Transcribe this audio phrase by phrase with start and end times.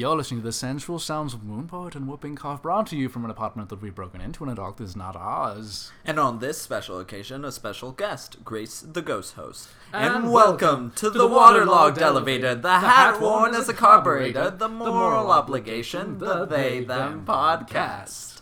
[0.00, 3.10] You're listening to the sensual sounds of Moon Poet and Whooping Cough brought to you
[3.10, 5.92] from an apartment that we've broken into in a dock that is not ours.
[6.06, 9.68] And on this special occasion, a special guest, Grace the Ghost Host.
[9.92, 13.68] And And, welcome welcome to to, the the waterlogged waterlogged elevator, the hat worn as
[13.68, 18.40] a carburetor, the moral obligation, the they them podcast.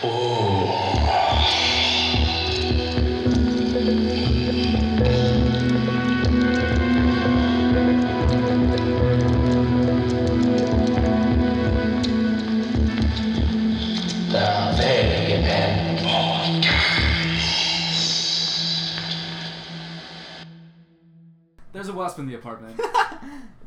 [0.00, 1.25] The
[22.16, 22.80] wasp in the apartment.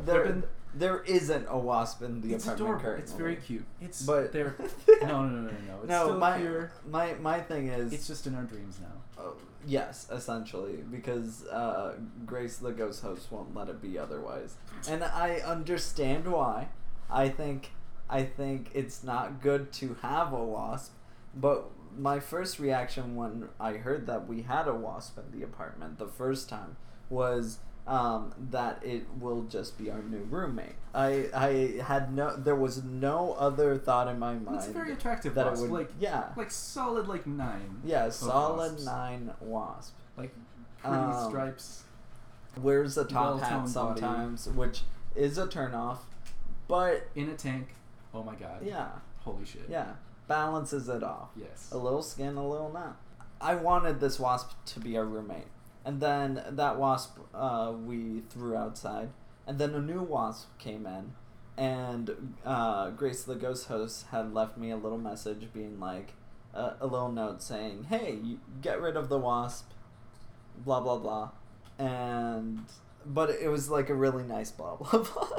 [0.05, 2.83] There, been- there isn't a wasp in the it's apartment adorable.
[2.83, 3.03] currently.
[3.03, 3.65] It's very cute.
[3.81, 4.55] It's But- they're
[5.01, 5.79] no no no no no.
[5.81, 6.71] It's no, still my here.
[6.89, 9.21] my my thing is It's just in our dreams now.
[9.21, 9.31] uh,
[9.67, 11.95] yes, essentially because uh,
[12.25, 14.55] Grace the ghost host won't let it be otherwise,
[14.89, 16.69] and I understand why.
[17.11, 17.71] I think
[18.09, 20.93] I think it's not good to have a wasp,
[21.35, 21.65] but
[21.97, 26.07] my first reaction when I heard that we had a wasp in the apartment the
[26.07, 26.77] first time
[27.09, 27.59] was
[27.89, 30.75] um, that it will just be our new roommate.
[30.93, 34.57] I I had no there was no other thought in my mind.
[34.57, 35.61] It's very attractive that it wasp.
[35.63, 36.25] would- like yeah.
[36.37, 37.81] like solid like nine.
[37.83, 38.85] yeah, solid wasps.
[38.85, 39.93] nine wasp.
[40.17, 40.33] Like
[40.83, 41.83] pretty Um, stripes.
[42.57, 43.99] Wears a top hat Well-toned body.
[44.01, 44.81] sometimes, which
[45.15, 45.97] is a turnoff,
[46.67, 47.75] but In a tank.
[48.13, 48.61] Oh my god.
[48.63, 48.87] yeah,
[49.19, 49.65] Holy shit.
[49.69, 49.93] yeah,
[50.27, 51.29] balances it off.
[51.35, 51.69] Yes.
[51.71, 52.97] A little skin, a little not.
[53.41, 55.47] I wanted this wasp to be our roommate,
[55.89, 59.09] and then that wasp uh, we threw outside,
[59.47, 61.13] and then a new wasp came in,
[61.57, 66.13] and uh, Grace the ghost host had left me a little message being like,
[66.53, 68.19] uh, a little note saying, "Hey,
[68.61, 69.71] get rid of the wasp,"
[70.63, 71.31] blah blah blah,
[71.79, 72.59] and
[73.03, 75.29] but it was like a really nice blah blah blah.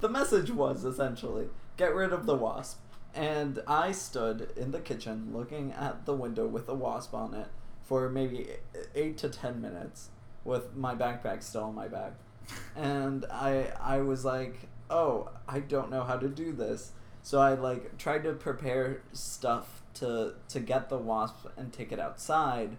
[0.00, 1.46] the message was essentially,
[1.76, 2.80] "Get rid of the wasp."
[3.14, 7.46] And I stood in the kitchen looking at the window with a wasp on it
[7.90, 8.46] for maybe
[8.94, 10.10] eight to ten minutes
[10.44, 12.12] with my backpack still in my bag.
[12.76, 16.92] And I I was like, oh, I don't know how to do this.
[17.22, 21.98] So I like tried to prepare stuff to to get the wasp and take it
[21.98, 22.76] outside.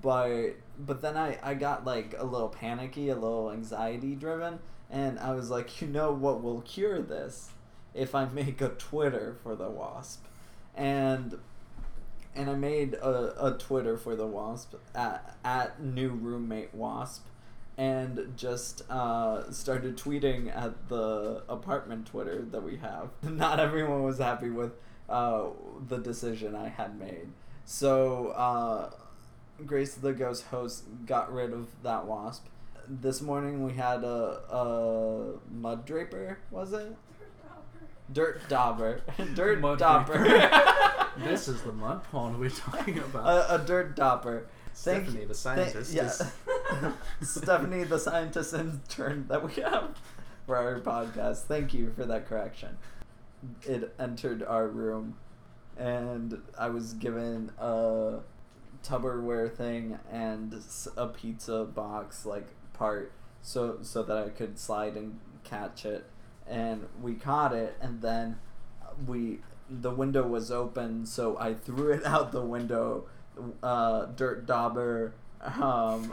[0.00, 5.18] But but then I, I got like a little panicky, a little anxiety driven, and
[5.18, 7.50] I was like, you know what will cure this?
[7.94, 10.24] if I make a Twitter for the Wasp,
[10.74, 11.38] and
[12.34, 17.26] and I made a, a Twitter for the Wasp at at new roommate Wasp,
[17.76, 23.10] and just uh, started tweeting at the apartment Twitter that we have.
[23.22, 24.72] Not everyone was happy with
[25.08, 25.46] uh,
[25.88, 27.28] the decision I had made,
[27.64, 28.90] so uh,
[29.66, 32.46] Grace the Ghost host got rid of that Wasp.
[32.88, 36.96] This morning we had a, a mud draper, was it?
[38.12, 39.02] Dirt dauber.
[39.34, 40.18] dirt Mud dauber.
[41.16, 41.30] draper.
[41.30, 43.26] this is the mud pond we're talking about.
[43.26, 44.46] a, a dirt dopper.
[44.74, 46.92] Thank- Stephanie, the thank- scientist, yeah.
[47.22, 49.96] Stephanie, the scientist intern that we have
[50.46, 51.42] for our podcast.
[51.42, 52.78] Thank you for that correction.
[53.62, 55.16] It entered our room,
[55.76, 58.20] and I was given a
[58.84, 60.54] Tupperware thing and
[60.96, 63.12] a pizza box like part,
[63.42, 66.06] so so that I could slide and catch it.
[66.46, 68.38] And we caught it, and then
[69.06, 69.40] we
[69.80, 73.06] the window was open, so I threw it out the window.
[73.62, 76.12] Uh, dirt dauber, um,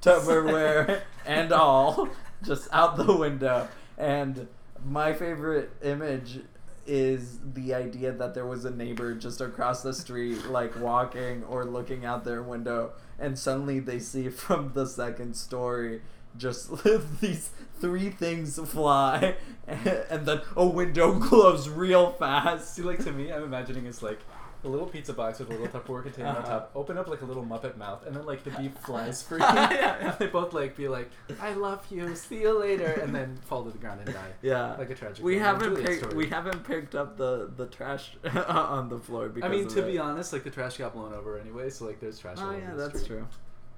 [0.00, 2.08] Tupperware and all,
[2.44, 3.66] just out the window.
[3.98, 4.46] And
[4.84, 6.40] my favorite image
[6.86, 11.64] is the idea that there was a neighbor just across the street, like walking or
[11.64, 16.02] looking out their window, and suddenly they see from the second story
[16.38, 16.70] just
[17.20, 19.36] these three things fly,
[19.66, 22.74] and then a window close real fast.
[22.74, 24.20] See, like to me, I'm imagining it's like
[24.64, 26.48] a little pizza box with a little Tupperware container on Uh-huh.
[26.48, 26.70] top.
[26.74, 29.38] Open up like a little Muppet mouth, and then like the bee flies free.
[29.38, 29.96] Yeah.
[30.00, 31.10] and they both like be like,
[31.40, 34.32] "I love you, see you later," and then fall to the ground and die.
[34.42, 35.98] Yeah, Like a tragic We haven't picked.
[36.00, 36.14] story.
[36.16, 38.16] We haven't picked up the the trash
[38.48, 39.92] on the floor Because I mean, to it.
[39.92, 42.38] be honest, like the trash got blown over anyway, so like there's trash.
[42.40, 43.26] Oh yeah, that's true.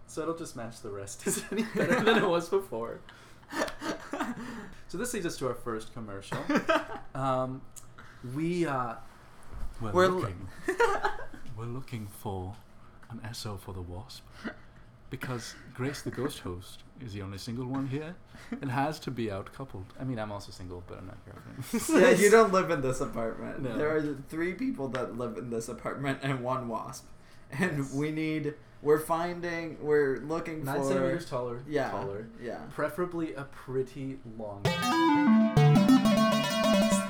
[0.08, 1.26] So it'll just match the rest.
[1.26, 3.00] Is any better than it was before?
[4.88, 6.38] So this leads us to our first commercial.
[7.14, 7.60] Um,
[8.34, 8.94] we uh,
[9.80, 10.48] we're, We're looking.
[11.56, 12.54] we're looking for
[13.10, 14.24] an SO for the Wasp
[15.10, 18.14] because Grace, the ghost host, is the only single one here
[18.62, 19.86] and has to be out coupled.
[20.00, 22.02] I mean, I'm also single, but I'm not girlfriend.
[22.02, 23.62] yeah, you don't live in this apartment.
[23.62, 23.76] No.
[23.76, 27.06] There are three people that live in this apartment and one wasp,
[27.52, 27.92] and Yes.
[27.92, 29.78] we need We're finding.
[29.80, 30.88] We're looking Nine for.
[30.88, 31.62] centimeters taller.
[31.68, 31.90] Yeah.
[31.90, 32.28] Taller.
[32.42, 32.60] Yeah.
[32.70, 34.62] Preferably a pretty long.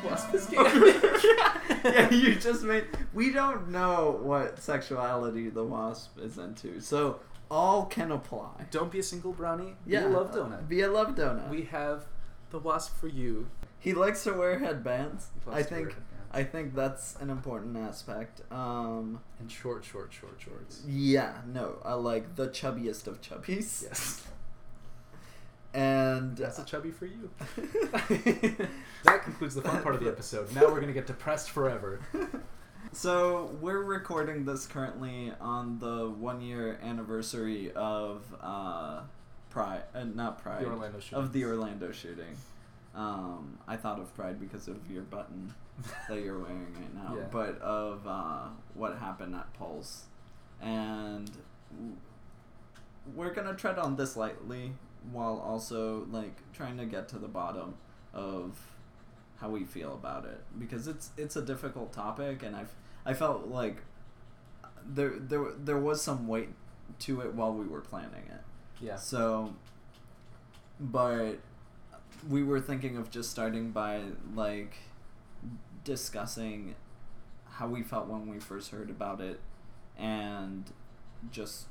[0.05, 2.87] Wasp is yeah, you just made.
[3.13, 7.21] We don't know what sexuality the wasp is into, so
[7.51, 8.67] all can apply.
[8.71, 9.75] Don't be a single brownie.
[9.87, 10.69] Yeah, Be a love donut.
[10.69, 11.49] Be a love donut.
[11.51, 12.07] we have
[12.51, 13.49] the wasp for you.
[13.79, 15.29] he likes to wear headbands.
[15.45, 15.97] He I loves to wear think.
[16.33, 18.43] I think that's an important aspect.
[18.53, 20.83] Um, And short, short, short shorts.
[20.87, 23.83] yeah, no, I like the chubbiest of chubbies.
[23.83, 24.25] Yes.
[25.75, 27.31] And That's a chubby for you.
[29.05, 30.53] that concludes the fun part of the episode.
[30.55, 32.01] Now we're gonna get depressed forever.
[32.93, 39.03] So we're recording this currently on the one year anniversary of uh,
[39.51, 42.35] Pride, uh, not Pride, The Orlando of the Orlando shooting.
[42.95, 45.53] Um, I thought of Pride because of your button
[46.09, 47.25] that you're wearing right now, Yeah.
[47.31, 50.05] but of uh, what happened at Pulse,
[50.61, 51.31] and
[53.15, 54.73] we're gonna tread on this lightly
[55.13, 57.75] while also like trying to get to the bottom
[58.13, 58.59] of
[59.41, 62.75] how we feel about it because it's it's a difficult topic and I've
[63.07, 63.83] I felt like
[64.85, 66.49] there there there was some weight
[67.01, 68.41] to it while we were planning it.
[68.85, 68.97] Yeah.
[68.97, 69.55] So
[70.81, 71.35] but
[72.29, 74.03] we were thinking of just starting by
[74.35, 74.75] like
[75.89, 76.75] discussing
[77.57, 79.41] how we felt when we first heard about it
[79.99, 80.65] and
[81.33, 81.67] just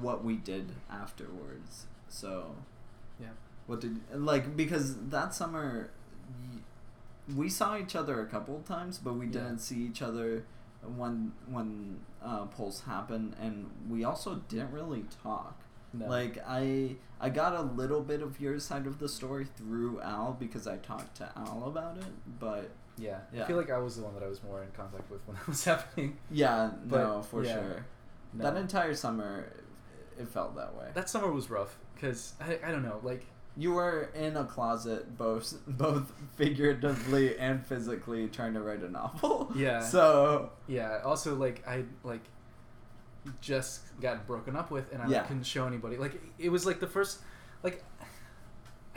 [0.00, 1.86] what we did afterwards.
[2.08, 2.56] So
[3.20, 3.34] Yeah.
[3.66, 5.90] what did like because that summer
[7.36, 9.32] we saw each other a couple of times, but we Yeah.
[9.32, 10.44] didn't see each other
[10.96, 15.56] when when uh, Pulse happened, and we also didn't really talk.
[15.92, 16.06] No.
[16.06, 20.36] Like I I got a little bit of your side of the story through Al
[20.38, 22.04] because I talked to Al about it,
[22.38, 23.18] but Yeah.
[23.40, 25.36] I feel like I was the one that I was more in contact with when
[25.36, 26.18] it was happening.
[26.30, 27.54] yeah, But, no, for yeah.
[27.54, 27.86] sure.
[28.34, 28.44] No.
[28.44, 29.50] That entire summer,
[30.18, 30.88] it felt that way.
[30.94, 33.24] That summer was rough because I, I don't know like
[33.56, 39.50] You were in a closet, both both figuratively and physically, trying to write a novel.
[39.56, 39.80] Yeah.
[39.94, 42.22] So yeah also like I like
[43.40, 45.22] just got broken up with and I Yeah.
[45.24, 47.20] couldn't show anybody like it was like the first
[47.62, 47.82] like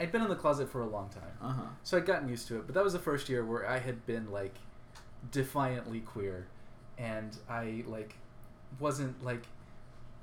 [0.00, 1.62] I'd been in the closet for a long time uh huh.
[1.82, 4.06] so I'd gotten used to it but that was the first year where I had
[4.06, 4.54] been like
[5.30, 6.46] defiantly queer
[6.98, 8.14] and I like
[8.80, 9.44] wasn't like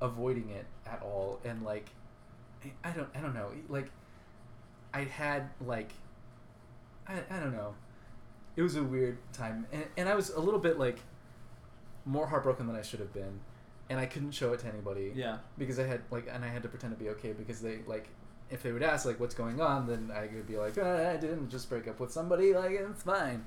[0.01, 1.90] avoiding it at all and like
[2.66, 3.92] I- I don't I don't know like
[4.94, 5.92] I had like
[7.07, 7.75] I, I don't know
[8.56, 11.00] it was a weird time and, and I was a little bit like
[12.06, 13.40] more heartbroken than I should have been
[13.89, 15.38] and I couldn't show it to anybody Yeah.
[15.57, 18.09] because I had like and I had to pretend to be okay because they like
[18.50, 21.18] if they would ask like what's going on then I would be like "Ah, I
[21.18, 23.45] didn't just break up with somebody like it's fine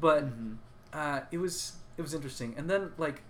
[0.00, 0.56] but Mhm.
[0.92, 3.22] uh, it was it was interesting and then like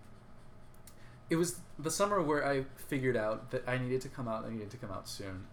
[1.28, 4.50] it was the summer where I figured out that I needed to come out I
[4.50, 5.46] needed to come out soon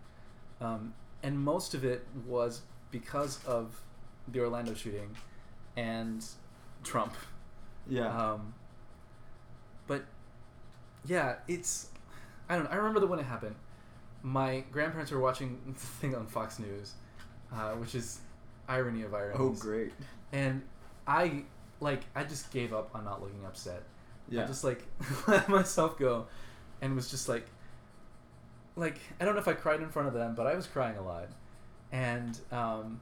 [0.62, 0.94] um,
[1.24, 2.62] and most of it was
[2.92, 3.82] because of
[4.28, 5.16] the Orlando shooting
[5.76, 6.26] and
[6.84, 7.14] Trump
[7.88, 8.08] Yeah.
[8.08, 8.54] um,
[11.08, 11.88] yeah, it's
[12.50, 12.70] I don't know.
[12.72, 13.56] I remember that when it happened.
[14.24, 16.94] My grandparents were watching the thing on Fox News,
[17.54, 18.20] uh, which is
[18.68, 19.40] irony of ironies.
[19.40, 19.94] oh, great.
[20.32, 20.62] And
[21.08, 21.44] I
[21.80, 23.84] like I just gave up on not looking upset.
[24.30, 24.44] Yeah.
[24.44, 24.84] I just like
[25.28, 26.28] let myself go,
[26.82, 27.46] and was just like,
[28.76, 30.98] like I don't know if I cried in front of them, but I was crying
[30.98, 31.30] a lot,
[31.92, 33.00] and um,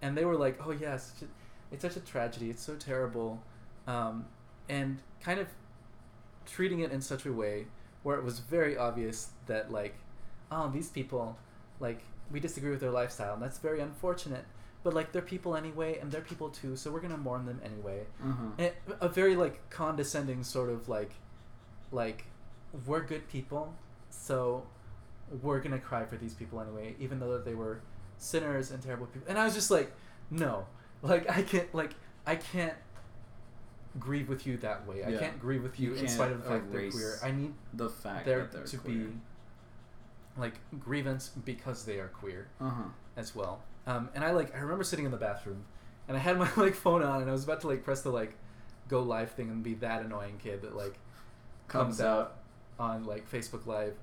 [0.00, 2.74] and they were like, oh yeah, it's such a, it's such a tragedy, it's so
[2.74, 3.40] terrible,
[3.86, 4.26] um,
[4.68, 5.46] and kind of
[6.46, 7.66] treating it in such a way
[8.02, 9.94] where it was very obvious that like,
[10.50, 11.36] oh these people,
[11.80, 14.44] like we disagree with their lifestyle, and that's very unfortunate.
[14.82, 18.00] But like they're people anyway, and they're people too, so we're gonna mourn them anyway.
[18.24, 18.48] Mm-hmm.
[18.58, 21.12] And a very like condescending sort of like
[21.92, 22.24] like
[22.86, 23.74] we're good people
[24.10, 24.66] so
[25.42, 27.80] we're gonna cry for these people anyway even though they were
[28.18, 29.28] sinners and terrible people.
[29.28, 29.92] And i was just like
[30.30, 30.66] no.
[31.02, 31.94] Like i can't like
[32.26, 32.74] i can't
[33.98, 36.48] grieve with you that way i can't grieve with You you, in spite of the
[36.48, 38.94] fact they're queer i need the fact there to queer.
[38.94, 39.12] be
[40.38, 42.84] like grievance because they are queer Uh-huh.
[43.16, 43.62] as well.
[43.86, 45.64] Um, and I like I remember sitting in the bathroom
[46.08, 48.10] and I had my like phone on and I was about to like press the
[48.10, 48.36] like
[48.88, 50.94] go live thing and be that annoying kid that like
[51.68, 52.36] comes, Comes out
[52.78, 53.94] on like Facebook Live,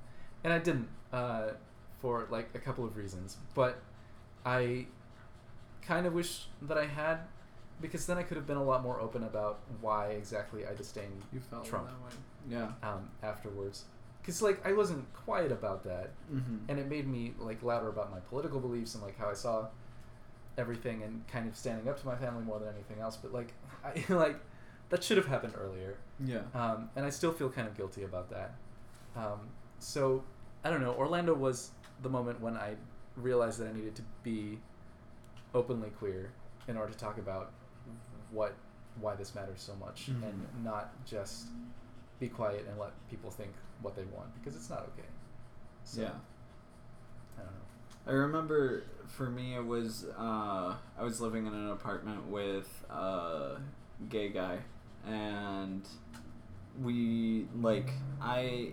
[0.43, 1.49] and I didn't uh,
[1.99, 3.37] for like a couple of reasons.
[3.55, 3.81] But
[4.45, 4.85] I
[5.81, 7.19] kind of wish that I had
[7.81, 11.11] because then I could have been a lot more open about why exactly I disdain
[11.33, 12.11] You felt Trump that way.
[12.49, 12.71] Yeah.
[12.89, 13.85] um, afterwards.
[14.21, 16.57] Because like I wasn't quiet about that, Mm-hmm.
[16.69, 19.67] and it made me like louder about my political beliefs and like how I saw
[20.57, 23.15] everything and kind of standing up to my family more than anything else.
[23.17, 24.39] But like I like
[24.89, 25.95] that should have happened earlier,
[26.25, 26.39] yeah.
[26.55, 28.55] um, and I still feel kind of guilty about that.
[29.15, 29.39] Um,
[29.79, 30.23] so
[30.63, 30.93] I don't know.
[30.93, 31.71] Orlando was
[32.01, 32.75] the moment when I
[33.15, 34.59] realized that I needed to be
[35.53, 36.31] openly queer
[36.67, 37.51] in order to talk about
[38.31, 38.53] what
[38.99, 40.23] why this matters so much Mhm.
[40.23, 41.47] and not just
[42.19, 45.07] be quiet and let people think what they want because it's not okay.
[45.85, 46.09] So, yeah.
[47.37, 47.61] I don't know.
[48.07, 53.59] I remember for me it was uh, I was living in an apartment with a
[54.09, 54.59] gay guy
[55.07, 55.87] and
[56.81, 58.71] we like I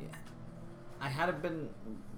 [1.01, 1.69] I hadn't been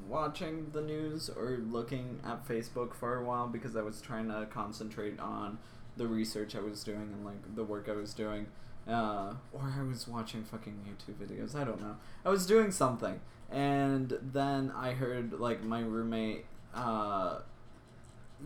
[0.08, 4.46] watching the news or looking at Facebook for a while because I was trying to
[4.50, 5.58] concentrate on
[5.98, 8.46] the research I was doing and like the work I was doing.
[8.88, 11.54] Uh, or I was watching fucking YouTube videos.
[11.54, 11.96] I don't know.
[12.24, 17.40] I was doing something, and then I heard like my roommate uh,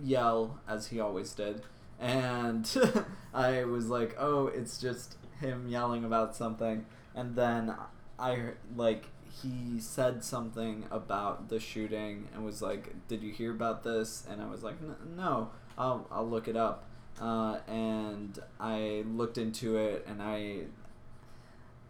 [0.03, 1.63] yell as he always did,
[2.01, 2.69] and
[3.35, 7.75] I was like, "Oh, it's just him yelling about something." And then
[8.19, 9.07] I like
[9.43, 14.43] he said something about the shooting and was like, "Did you hear about this?" And
[14.43, 16.85] I was like, "N- "No, I'll I'll look it up."
[17.23, 20.62] Uh, and I looked into it, and I,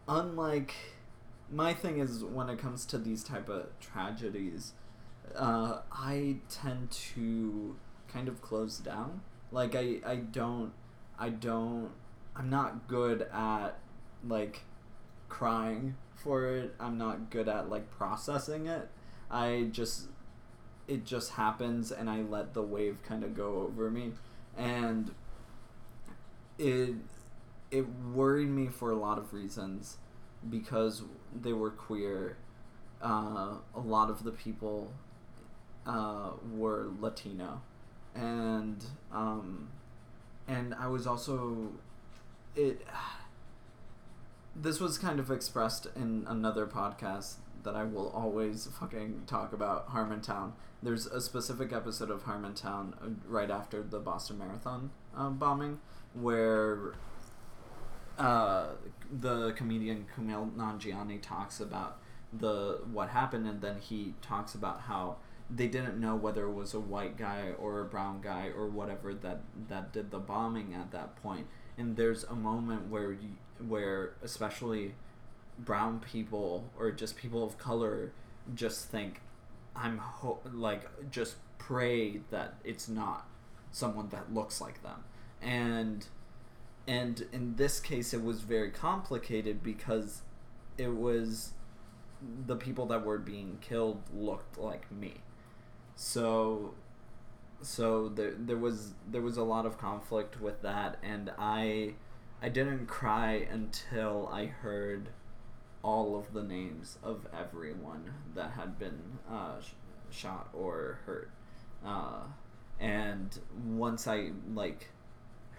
[0.06, 0.74] unlike,
[1.50, 4.74] my thing is when it comes to these type of tragedies,
[5.34, 7.76] uh, I tend to
[8.08, 9.22] kind of close down.
[9.50, 10.72] Like I, I don't,
[11.18, 11.92] I don't,
[12.36, 13.78] I'm not good at
[14.28, 14.60] like
[15.30, 16.74] crying for it.
[16.78, 18.90] I'm not good at like processing it.
[19.30, 20.08] I just,
[20.86, 24.12] it just happens, and I let the wave kind of go over me,
[24.58, 25.14] and
[26.62, 26.94] it,
[27.70, 29.98] it worried me for a lot of reasons,
[30.48, 31.02] because
[31.34, 32.36] they were queer.
[33.02, 34.92] Uh, a lot of the people
[35.86, 37.60] uh, were Latino,
[38.14, 39.70] and um,
[40.46, 41.72] and I was also
[42.56, 42.86] it.
[44.54, 49.88] This was kind of expressed in another podcast that I will always fucking talk about
[49.94, 50.52] Harmontown.
[50.82, 55.78] There's a specific episode of Harmontown uh, right after the Boston Marathon uh, bombing
[56.14, 56.94] where
[58.18, 58.66] uh,
[59.20, 61.98] the comedian Kumail Nanjiani talks about
[62.32, 65.16] the what happened, and then he talks about how
[65.54, 69.12] they didn't know whether it was a white guy or a brown guy or whatever
[69.14, 71.46] that that did the bombing at that point.
[71.76, 73.30] And there's a moment where you,
[73.66, 74.94] where especially
[75.58, 78.12] brown people or just people of color
[78.54, 79.20] just think
[79.76, 83.26] I'm ho- like just pray that it's not
[83.70, 85.04] someone that looks like them.
[85.42, 86.06] And
[86.86, 90.22] and in this case it was very complicated because
[90.78, 91.52] it was
[92.46, 95.14] the people that were being killed looked like me.
[95.96, 96.74] So
[97.62, 101.94] so there there was there was a lot of conflict with that and i
[102.42, 105.08] i didn't cry until i heard
[105.82, 109.72] all of the names of everyone that had been uh, sh-
[110.10, 111.30] shot or hurt.
[111.84, 112.20] Uh,
[112.80, 114.88] and once i like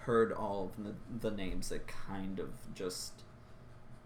[0.06, 0.94] heard all of the,
[1.28, 3.22] the names it kind of just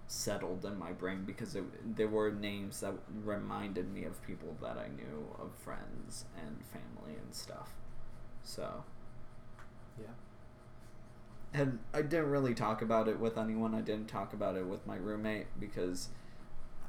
[0.07, 1.65] settled in my brain because it,
[1.97, 7.19] there were names that reminded me of people that I knew, of friends and family
[7.23, 7.71] and stuff.
[8.43, 8.85] So,
[9.99, 10.15] Yeah.
[11.53, 13.75] and I didn't really talk about it with anyone.
[13.75, 16.09] I didn't talk about it with my roommate because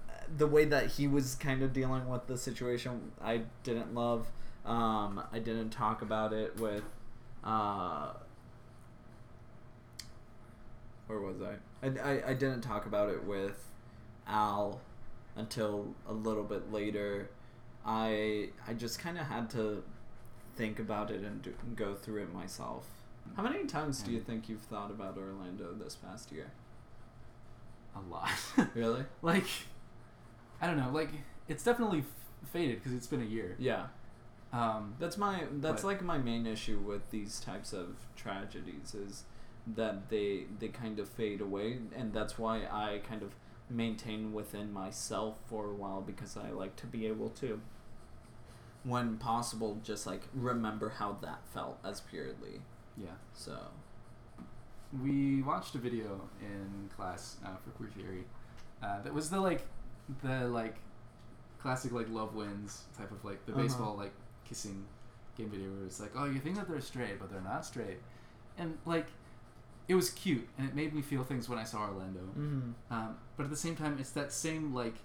[0.09, 4.27] uh, the way that he was kind of dealing with the situation, I didn't love.
[4.65, 6.83] Um, I didn't talk about it with.
[7.43, 8.13] Uh,
[11.09, 11.55] where was I?
[11.85, 12.29] I, I?
[12.29, 13.65] I didn't talk about it with
[14.27, 14.79] Al
[15.35, 17.29] until a little bit later.
[17.85, 19.83] I I just kind of had to
[20.55, 22.85] think about it and do, go through it myself.
[23.35, 26.51] How many times do you think you've thought about Orlando this past year?
[27.95, 28.29] A lot.
[28.75, 29.03] Really?
[29.21, 29.45] like,
[30.61, 30.89] I don't know.
[30.91, 31.09] Like,
[31.47, 33.55] it's definitely f- faded because it's been a year.
[33.59, 33.87] Yeah.
[34.51, 39.23] Um, That's my that's But- like my main issue with these types of tragedies is
[39.75, 43.35] that they they kind of fade away and that's why I kind of
[43.69, 47.61] maintain within myself for a while because I like to be able to
[48.83, 52.61] when possible just like remember how that felt as purely
[52.97, 53.09] yeah.
[53.33, 53.57] so
[55.03, 58.23] we watched a video in class uh, for queer theory
[58.81, 59.67] uh, that was the like
[60.23, 60.77] the like
[61.61, 63.61] classic like love wins type of like the Uh-huh.
[63.61, 64.13] baseball like
[64.47, 64.85] kissing
[65.37, 67.99] game video where it's like oh you think that they're straight but they're not straight
[68.57, 69.07] and like
[69.89, 72.21] it was cute and it made me feel things when i saw orlando.
[72.21, 72.71] Mm-hmm.
[72.93, 74.95] um, but at the same time it's that same like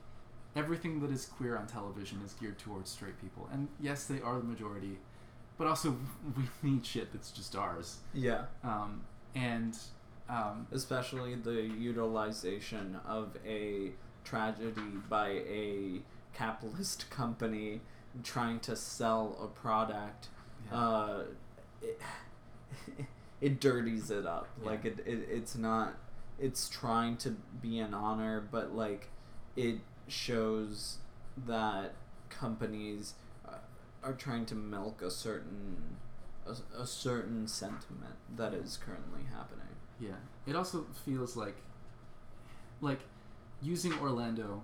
[0.55, 3.49] everything that is queer on television is geared towards straight people.
[3.53, 4.99] And yes they are the majority
[5.59, 5.97] but also
[6.37, 7.99] we need shit that's just ours.
[8.13, 8.43] Yeah.
[8.63, 9.03] Um,
[9.35, 9.77] and
[10.29, 13.91] um, especially the utilization of a
[14.25, 16.01] tragedy by a
[16.35, 17.81] capitalist company
[18.23, 20.29] trying to sell a product,
[20.71, 20.79] Yeah.
[20.79, 21.23] uh,
[21.83, 22.01] it,
[23.41, 24.49] it dirties it up.
[24.63, 24.71] Yeah.
[24.71, 25.95] Like it, it, it's not.
[26.39, 29.09] It's trying to be an honor, but like
[29.57, 30.99] it shows
[31.47, 31.95] that
[32.29, 33.15] companies
[33.47, 33.59] uh,
[34.03, 35.97] are trying to milk a certain
[36.47, 39.65] a, a certain sentiment that is currently happening.
[40.01, 40.17] Yeah.
[40.47, 41.57] It also feels like
[42.81, 43.01] like
[43.63, 44.63] using Orlando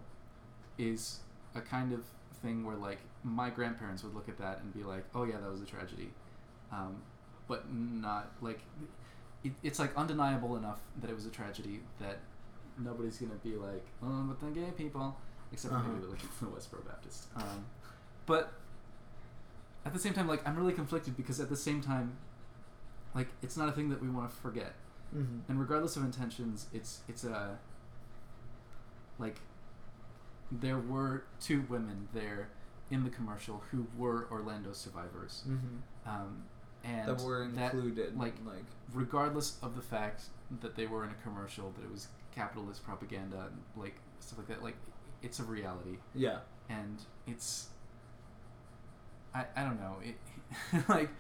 [0.79, 1.21] is
[1.55, 2.05] a kind of
[2.43, 5.51] thing where like my grandparents would look at that and be like, "Oh yeah, that
[5.51, 6.11] was a tragedy,"
[6.73, 6.97] um,
[7.51, 8.61] but not like
[9.45, 12.19] it, it's like undeniable enough that it was a tragedy that
[12.79, 15.17] nobody's gonna be like, "Oh, but the gay people,"
[15.53, 15.89] except Uh-huh.
[15.89, 17.29] maybe like the Westboro Baptist.
[17.37, 17.65] Um,
[18.27, 18.53] but
[19.85, 22.17] at the same time, like I'm really conflicted because at the same time,
[23.15, 24.75] like it's not a thing that we want to forget
[25.17, 25.39] Mm-hmm.
[25.51, 27.59] and regardless of intentions it's it's a
[29.19, 29.41] like
[30.53, 32.49] there were two women there
[32.93, 36.09] in the commercial who were orlando survivors Mm-hmm.
[36.09, 36.45] um,
[36.85, 40.25] and That were that, included, like like regardless of the fact
[40.61, 44.49] that they were in a commercial that it was capitalist propaganda and like stuff like
[44.49, 44.77] that like
[45.23, 47.69] it's a reality yeah, and it's
[49.35, 51.11] I, I don't know it like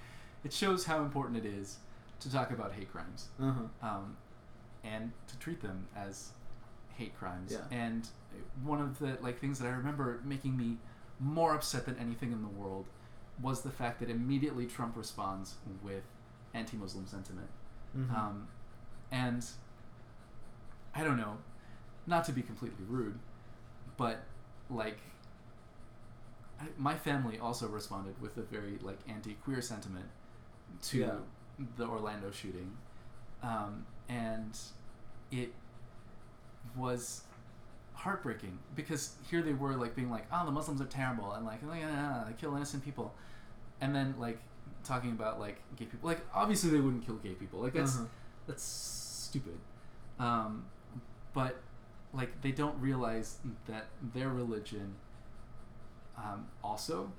[0.45, 1.79] it shows how important it is
[2.21, 3.61] to talk about hate crimes uh-huh.
[3.83, 4.17] um,
[4.85, 6.31] and to treat them as
[7.00, 7.52] hate crimes.
[7.52, 7.76] Yeah.
[7.76, 8.07] And
[8.62, 10.76] one of the like things that I remember making me
[11.19, 12.87] more upset than anything in the world
[13.42, 16.02] was the fact that immediately Trump responds with
[16.54, 17.49] anti-Muslim sentiment.
[17.97, 18.14] Mhm.
[18.14, 18.49] Um,
[19.11, 19.44] and
[20.94, 21.38] I don't know,
[22.06, 23.18] not to be completely rude,
[23.97, 24.23] but
[24.68, 24.99] like
[26.61, 30.06] I, my family also responded with a very like anti-queer sentiment
[30.82, 31.18] to Yeah.
[31.76, 32.76] the Orlando shooting,
[33.42, 34.59] um, and
[35.30, 35.54] it
[36.76, 37.23] was
[38.04, 41.61] heartbreaking because here they were like being like, oh, the Muslims are terrible and like,
[41.64, 43.14] oh, they kill innocent people,
[43.80, 44.38] and then like
[44.85, 46.09] talking about like gay people.
[46.09, 47.61] Like obviously they wouldn't kill gay people.
[47.61, 48.07] Like that's Uh-huh.
[48.47, 49.59] that's stupid.
[50.19, 50.64] Um,
[51.34, 51.56] but
[52.13, 54.95] like they don't realize that their religion
[56.17, 57.13] um, also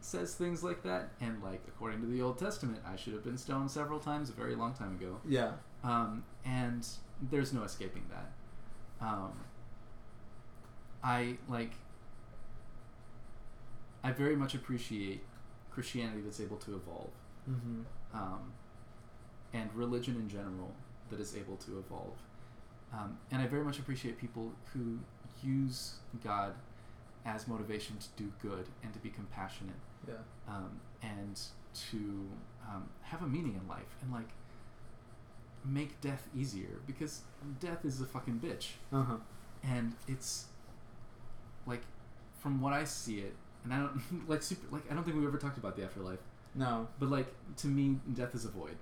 [0.00, 3.38] says things like that, and like according to the Old Testament, I should have been
[3.38, 5.18] stoned several times a very long time ago.
[5.28, 5.52] yeah,
[5.84, 6.86] Um, and
[7.30, 9.06] there's no escaping that.
[9.06, 9.32] Um,
[11.02, 11.72] I like.
[14.04, 15.22] I very much appreciate
[15.70, 17.10] Christianity that's able to evolve,
[17.48, 17.82] mm-hmm.
[18.14, 18.52] um,
[19.52, 20.72] and religion in general
[21.10, 22.16] that is able to evolve.
[22.92, 24.98] Um, and I very much appreciate people who
[25.42, 26.54] use God
[27.24, 30.14] as motivation to do good and to be compassionate yeah,
[30.48, 31.40] um, and
[31.90, 32.28] to
[32.68, 34.28] um, have a meaning in life and like
[35.64, 37.20] make death easier because
[37.60, 39.16] death is a fucking bitch uh-huh.
[39.62, 40.46] and it's
[41.66, 41.82] like
[42.40, 45.26] from what I see it and I don't like super like I don't think we
[45.26, 46.20] ever talked about the afterlife.
[46.54, 48.76] No, but like to me death is a void.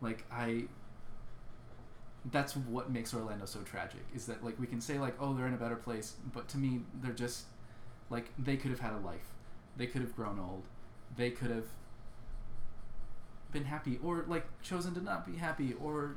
[0.00, 0.64] Like I
[2.32, 5.46] that's what makes Orlando so tragic is that like we can say like oh they're
[5.46, 7.44] in a better place but to me they're just
[8.10, 9.32] like they could have had a life.
[9.76, 10.62] They could have grown old.
[11.16, 11.66] They could have
[13.52, 16.16] been happy or like chosen to not be happy or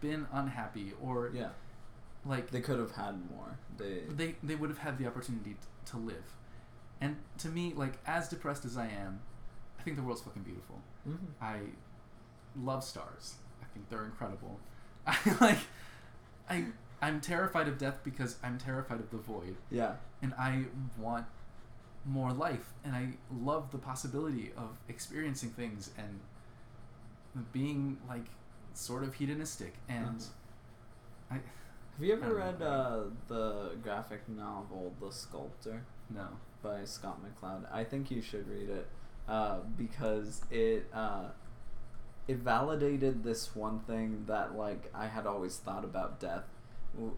[0.00, 1.50] been unhappy or yeah,
[2.24, 3.58] like they could have had more.
[3.78, 5.56] They, they they would have had the opportunity t-
[5.86, 6.34] to live.
[7.00, 9.20] And to me like as depressed as i am
[9.78, 10.80] i think the world's fucking beautiful.
[11.08, 11.18] Mhm.
[11.40, 11.58] i
[12.56, 13.34] love stars.
[13.62, 14.60] I think they're incredible.
[15.06, 15.58] I like
[16.48, 16.64] i
[17.00, 19.56] i'm terrified of death because i'm terrified of the void.
[19.70, 20.64] Yeah, and i
[20.98, 21.26] want
[22.04, 22.72] more life.
[22.84, 26.20] And i love the possibility of experiencing things and
[27.52, 28.26] being like
[28.74, 29.74] sort of hedonistic.
[29.88, 30.22] And
[31.30, 31.38] i
[31.96, 36.26] Have you ever read uh, the graphic novel The Sculptor no
[36.62, 37.66] by Scott McCloud?
[37.72, 38.88] I think you should read it
[39.28, 41.26] uh, because it uh,
[42.26, 46.44] it validated this one thing that like I had always thought about death,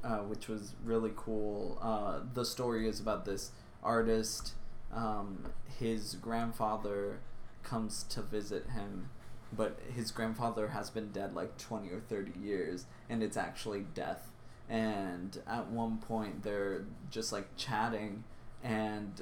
[0.03, 1.79] uh, which was really cool.
[1.81, 4.55] Uh, the story is about this artist.
[4.93, 5.47] Um,
[5.79, 7.21] his grandfather
[7.63, 9.11] comes to visit him,
[9.57, 14.31] but his grandfather has been dead like twenty or thirty years, and it's actually death.
[14.69, 18.25] And at one point, they're just like chatting,
[18.63, 19.21] and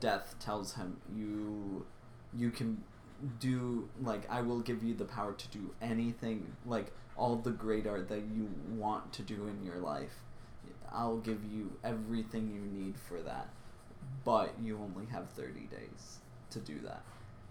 [0.00, 1.86] death tells him, "You,
[2.34, 2.84] you can
[3.40, 7.86] do like I will give you the power to do anything, like all the great
[7.86, 10.22] art that you want to do in your life.
[10.90, 13.48] I'll give you everything you need for that,
[14.24, 16.18] but you only have thirty days
[16.50, 17.02] to do that,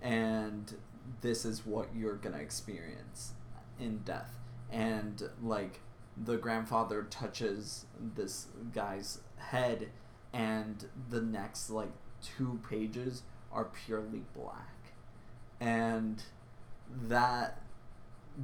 [0.01, 0.73] and
[1.21, 3.33] this is what you're gonna experience
[3.79, 4.39] in death."
[4.71, 5.81] And like
[6.25, 9.89] the grandfather touches this guy's head
[10.33, 14.93] and the next like two pages are purely black,
[15.59, 16.23] and
[17.07, 17.61] that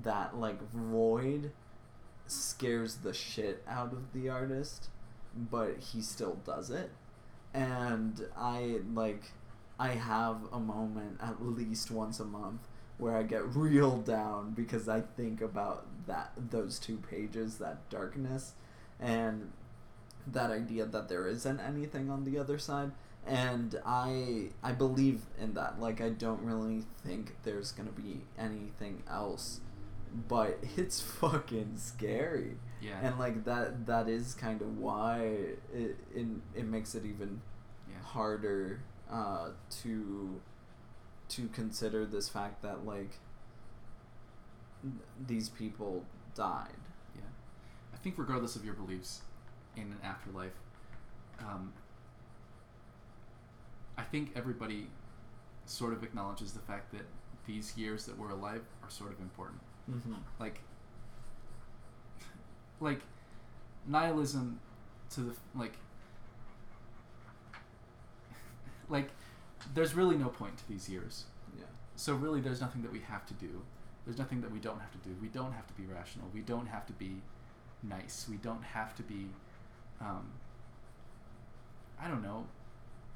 [0.03, 1.51] that like void
[2.25, 4.89] scares the shit out of the artist,
[5.35, 6.91] but he still does it.
[7.53, 9.31] And I like
[9.79, 12.61] I have a moment at least once a month
[12.97, 18.53] where I get real down because I think about that those two pages, that darkness
[18.99, 19.51] and
[20.27, 22.91] that idea that there isn't anything on the other side
[23.25, 25.79] and I I believe in that.
[25.79, 29.59] Like I don't really think there's to be anything else
[30.27, 32.99] but it's fucking scary Yeah.
[33.01, 35.19] and like that that is kind of why
[35.73, 37.41] it it, it makes it even
[37.89, 38.01] yeah.
[38.03, 39.49] harder uh,
[39.83, 40.39] to
[41.29, 43.19] to consider this fact that like
[45.27, 46.03] these people
[46.35, 46.67] died
[47.15, 47.21] Yeah.
[47.93, 49.21] I think regardless of your beliefs
[49.75, 50.53] in an afterlife,
[51.39, 51.73] um,
[53.97, 54.87] I think everybody
[55.65, 57.05] sort of acknowledges the fact that
[57.45, 59.61] these years that we're alive are sort of important.
[59.89, 60.13] mm-hmm.
[60.39, 60.59] Like,
[62.79, 63.01] like
[63.87, 64.59] nihilism
[65.11, 65.73] to the like,
[68.89, 69.09] like
[69.73, 71.25] there's really no point to these years.
[71.57, 71.65] yeah
[71.95, 73.61] So really, there's nothing that we have to do.
[74.05, 75.15] There's nothing that we don't have to do.
[75.21, 76.27] We don't have to be rational.
[76.33, 77.21] We don't have to be
[77.81, 78.27] nice.
[78.29, 79.27] We don't have to be,
[80.01, 80.31] um,
[82.01, 82.45] I don't know,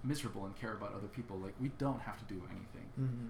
[0.04, 1.38] miserable and care about other people.
[1.38, 2.90] Like we don't have to do anything.
[3.00, 3.28] mm-hmm.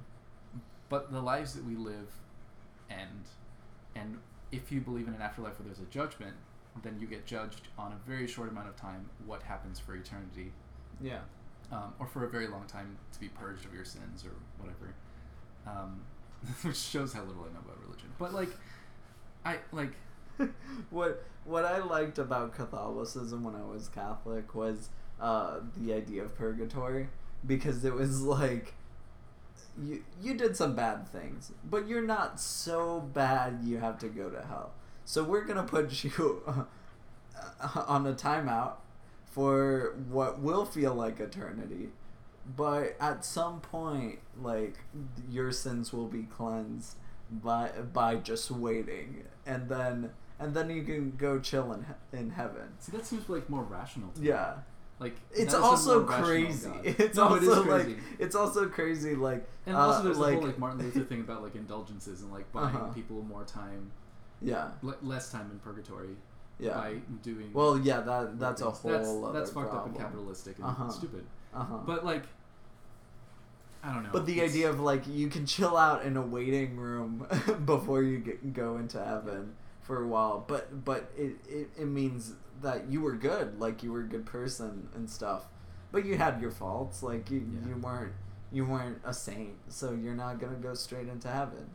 [0.90, 2.10] But the lives that we live
[2.90, 3.26] end,
[3.96, 4.20] and
[4.52, 6.36] if you believe in an afterlife where there's a judgment,
[6.84, 10.52] then you get judged on a very short amount of time what happens for eternity
[11.02, 11.22] yeah
[11.72, 14.94] um, or for a very long time to be purged of your sins or whatever.
[15.66, 16.02] Um,
[16.64, 18.10] which shows how little I know about religion.
[18.18, 18.50] But like,
[19.46, 19.94] I like
[20.90, 26.36] what what I liked about Catholicism when I was Catholic was uh, the idea of
[26.36, 27.08] purgatory
[27.46, 28.74] because it was like
[29.82, 34.30] you you did some bad things, but you're not so bad you have to go
[34.30, 34.72] to hell.
[35.06, 36.44] So we're gonna put you
[37.78, 38.74] on a timeout
[39.26, 41.90] for what will feel like eternity,
[42.56, 44.78] but at some point, like
[45.30, 46.96] your sins will be cleansed
[47.30, 51.86] by by just waiting, and then and then you can go chill in
[52.18, 52.70] in heaven.
[52.80, 54.10] see that seems like more rational.
[54.12, 54.28] To me.
[54.30, 54.56] Yeah.
[55.00, 56.70] like It's that is a also crazy.
[56.84, 58.00] It's No, it also like crazy.
[58.20, 61.22] it's also crazy like And uh, also, there's like, the whole like Martin Luther thing
[61.22, 62.94] about like indulgences and like buying Uh-huh.
[62.94, 63.92] people more time,
[64.42, 66.16] yeah le- less time in purgatory
[66.60, 67.52] yeah by doing.
[67.54, 70.90] well yeah that that's a whole That's, other that's fucked up and capitalistic and Uh-huh.
[70.90, 71.26] stupid.
[71.54, 71.78] uh-huh.
[71.86, 72.24] But like,
[73.84, 74.10] I don't know.
[74.12, 77.26] But the It's- idea of like you can chill out in a waiting room
[77.66, 82.34] before you get, go into heaven for a while, but but it, it it means
[82.62, 85.46] that you were good, like you were a good person and stuff,
[85.92, 87.70] but you had your faults, like you Yeah.
[87.70, 88.14] you weren't
[88.52, 91.70] you weren't a saint, so you're not gonna go straight into heaven.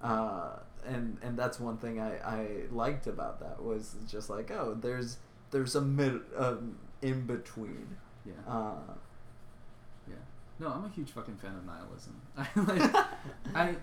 [0.00, 0.50] Uh,
[0.86, 5.16] and and that's one thing I, I liked about that was just like oh there's
[5.50, 7.96] there's a mid um, in between.
[8.24, 8.32] yeah.
[8.46, 8.94] Uh, Yeah.
[10.60, 12.20] No, I'm a huge fucking fan of nihilism.
[12.36, 13.06] I like,
[13.54, 13.76] I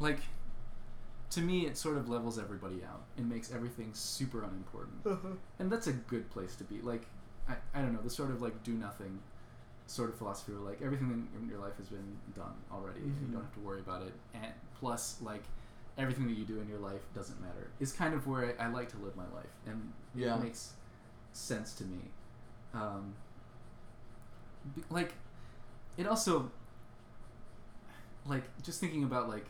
[0.00, 0.20] like
[1.30, 5.02] to me it sort of levels everybody out and makes everything super unimportant.
[5.58, 6.80] And that's a good place to be.
[6.80, 7.06] Like
[7.48, 9.18] I, I don't know, the sort of like do nothing
[9.86, 13.32] sort of philosophy where like everything in, your life has been done already and you
[13.32, 14.12] don't have to worry about it.
[14.34, 15.42] And plus like
[15.98, 17.70] everything that you do in your life doesn't matter.
[17.80, 20.36] Is kind of where I, I like to live my life and Yeah.
[20.36, 20.72] it makes
[21.32, 21.98] sense to me.
[22.74, 23.14] Um,
[24.90, 25.12] like
[25.96, 26.50] it also
[28.26, 29.46] like just thinking about like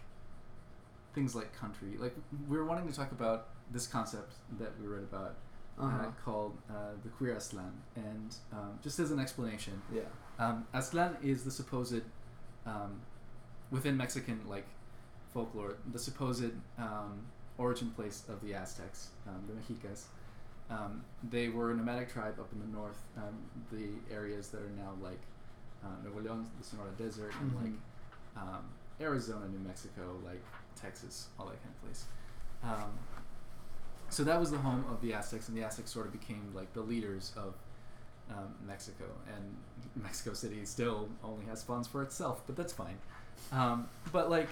[1.14, 2.14] things like country like
[2.48, 5.36] we were wanting to talk about this concept that we read about
[5.78, 6.06] uh uh-huh.
[6.24, 10.02] called uh, the queer Aztlán and um, just as an explanation Yeah.
[10.38, 12.02] um, Aztlán is the supposed
[12.66, 13.00] um,
[13.70, 14.66] within mexican like
[15.32, 17.26] folklore the supposed um,
[17.58, 20.06] origin place of the aztecs um, the mexicas
[20.70, 23.36] um, they were a nomadic tribe up in the north um,
[23.70, 25.20] the areas that are now like
[25.84, 27.62] uh, Nuevo León, the Sonora Desert, and Mhm.
[27.62, 27.72] like
[28.42, 28.64] um,
[29.00, 30.42] Arizona, New Mexico, like
[30.74, 32.04] Texas, all that kind of place.
[32.64, 32.98] Um,
[34.08, 36.72] so that was the home of the Aztecs, and the Aztecs sort of became like
[36.72, 37.54] the leaders of
[38.30, 39.04] um, Mexico.
[39.34, 39.56] And
[40.02, 42.98] Mexico City still only has funds for itself, but that's fine.
[43.52, 44.48] Um, but like,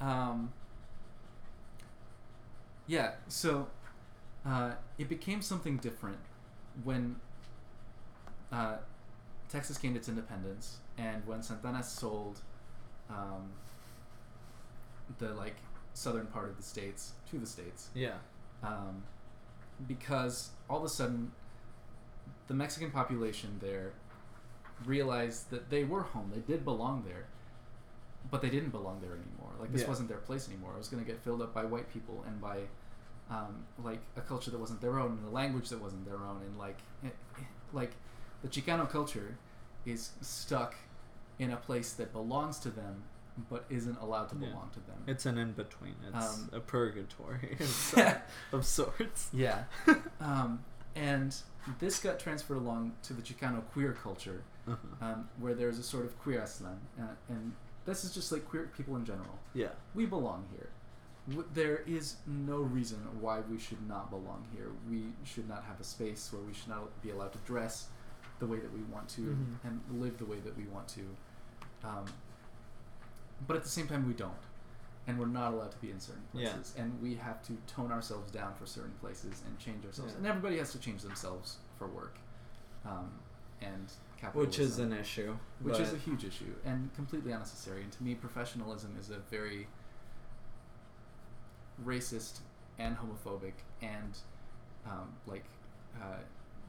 [0.00, 0.52] um,
[2.86, 3.66] yeah, so
[4.46, 6.18] uh, it became something different
[6.84, 7.16] when
[8.52, 8.76] uh,
[9.48, 12.40] Texas gained its independence, and when Santa Anna sold
[13.10, 13.50] um,
[15.18, 15.56] the like
[15.94, 18.14] southern part of the states to the states, Yeah.
[18.62, 19.02] um,
[19.86, 21.32] because all of a sudden
[22.48, 23.92] the Mexican population there
[24.84, 26.30] realized that they were home.
[26.34, 27.26] They did belong there,
[28.30, 29.52] but they didn't belong there anymore.
[29.58, 29.88] Like this Yeah.
[29.88, 30.72] wasn't their place anymore.
[30.74, 32.62] It was going to get filled up by white people and by
[33.30, 36.42] um, like a culture that wasn't their own and a language that wasn't their own
[36.42, 37.90] and like eh, eh, like
[38.46, 39.36] the Chicano culture
[39.84, 40.74] is stuck
[41.38, 43.02] in a place that belongs to them
[43.50, 44.48] but isn't allowed to Yeah.
[44.48, 44.96] belong to them.
[45.06, 45.94] It's an in between.
[46.08, 47.58] It's Um, a purgatory
[48.52, 49.28] of- sorts.
[49.32, 49.64] Yeah.
[50.20, 51.36] um, and
[51.78, 55.04] this got transferred along to the Chicano queer culture, Uh-huh.
[55.06, 56.78] um, where there's a sort of queer Aztlán.
[56.98, 57.52] Uh, and
[57.84, 59.38] this is just like queer people in general.
[59.52, 59.72] Yeah.
[59.94, 60.70] We belong here.
[61.28, 64.70] W- There is no reason why we should not belong here.
[64.88, 67.88] We should not have a space where we should not be allowed to dress
[68.38, 69.56] the way that we want to Mhm.
[69.64, 71.16] and live the way that we want to.
[71.84, 72.04] Um,
[73.46, 74.34] but at the same time, we don't.
[75.06, 76.52] And we're not allowed to be in certain Yeah.
[76.52, 76.74] places.
[76.76, 80.12] And we have to tone ourselves down for certain places and change ourselves.
[80.12, 80.18] Yeah.
[80.18, 82.18] And everybody has to change themselves for work.
[82.84, 83.20] Um,
[83.60, 84.48] and capitalism.
[84.48, 85.38] Which is an issue.
[85.60, 87.82] Which is a huge issue and completely unnecessary.
[87.82, 89.68] And to me, professionalism is a very
[91.84, 92.40] racist
[92.78, 94.18] and homophobic and
[94.86, 95.44] um, like
[96.00, 96.18] uh,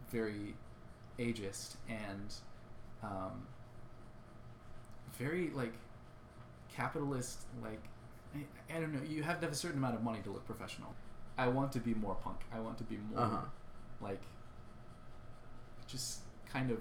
[0.09, 0.55] very
[1.19, 2.33] ageist and
[3.03, 3.45] um,
[5.17, 5.73] very like
[6.73, 7.41] capitalist.
[7.61, 7.81] Like
[8.35, 9.01] I, I don't know.
[9.07, 10.93] You have to have a certain amount of money to look professional.
[11.37, 12.37] I want to be more punk.
[12.53, 13.37] I want to be more Uh-huh.
[14.01, 14.21] like
[15.87, 16.19] just
[16.51, 16.79] kind of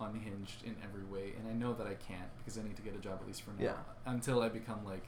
[0.00, 2.94] unhinged in every way and i know that i can't because i need to get
[2.94, 3.72] a job at least for now Yeah.
[4.06, 5.04] until i become like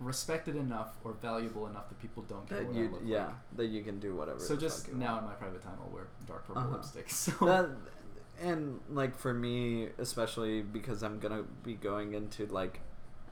[0.00, 3.24] respected enough or valuable enough that people don't care That what you, i look yeah,
[3.26, 4.38] like that you can do whatever.
[4.38, 6.76] so just now in my private time i'll wear dark purple Uh-huh.
[6.76, 7.70] lipstick so that
[8.42, 12.80] and like for me especially because i'm gonna be going into like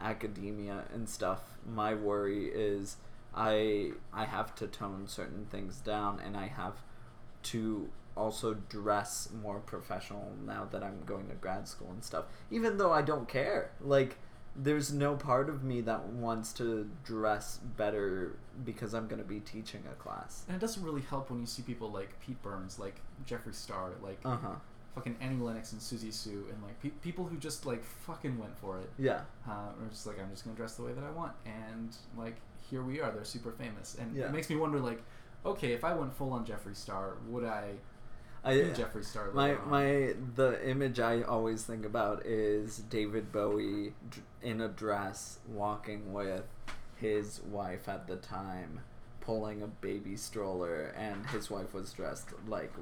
[0.00, 2.96] academia and stuff my worry is
[3.34, 6.74] i i have to tone certain things down and i have
[7.42, 12.76] to also dress more professional now that i'm going to grad school and stuff even
[12.78, 14.16] though i don't care like
[14.56, 19.40] there's no part of me that wants to dress better because i'm going to be
[19.40, 20.44] teaching a class.
[20.46, 23.90] And it doesn't really help when you see people like pete burns like jeffree star
[24.02, 24.54] like uh-huh.
[24.94, 28.56] fucking annie lennox and Siouxsie Sioux and like pe- people who just like fucking went
[28.58, 28.90] for it.
[28.98, 29.22] Yeah.
[29.48, 32.36] Uh, or just like I'm just gonna dress the way that I want, and like
[32.70, 34.26] here we are, they're super famous, and Yeah.
[34.26, 35.02] it makes me wonder like,
[35.44, 37.72] okay, if I went full on Jeffree Star, would I
[38.44, 39.30] I, be Jeffree Star?
[39.32, 43.94] My my the image I always think about is David Bowie
[44.42, 46.44] in a dress walking with
[46.96, 48.80] his wife at the time
[49.20, 52.72] pulling a baby stroller and his wife was dressed like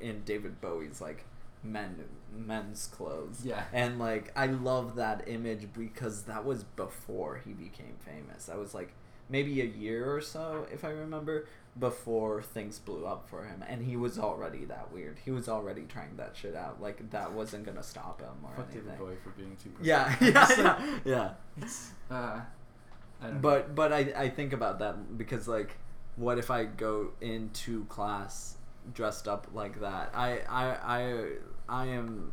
[0.00, 1.24] in David Bowie's like
[1.62, 2.04] men
[2.34, 3.42] men's clothes.
[3.44, 3.64] Yeah.
[3.72, 8.46] And like I love that image because that was before he became famous.
[8.46, 8.92] That was like
[9.28, 11.46] maybe a year or so if I remember
[11.78, 15.18] before things blew up for him and he was already that weird.
[15.24, 16.82] He was already trying that shit out.
[16.82, 18.84] Like that wasn't going to stop him or Fuck anything.
[18.84, 19.72] David Bowie for being too.
[19.80, 21.30] Yeah, yeah, yeah, yeah.
[21.56, 23.40] It's uh, I don't know.
[23.40, 25.78] But but I I think about that because like
[26.16, 28.56] what if I go into class
[28.92, 30.10] dressed up like that?
[30.14, 31.26] I I I
[31.68, 32.32] I am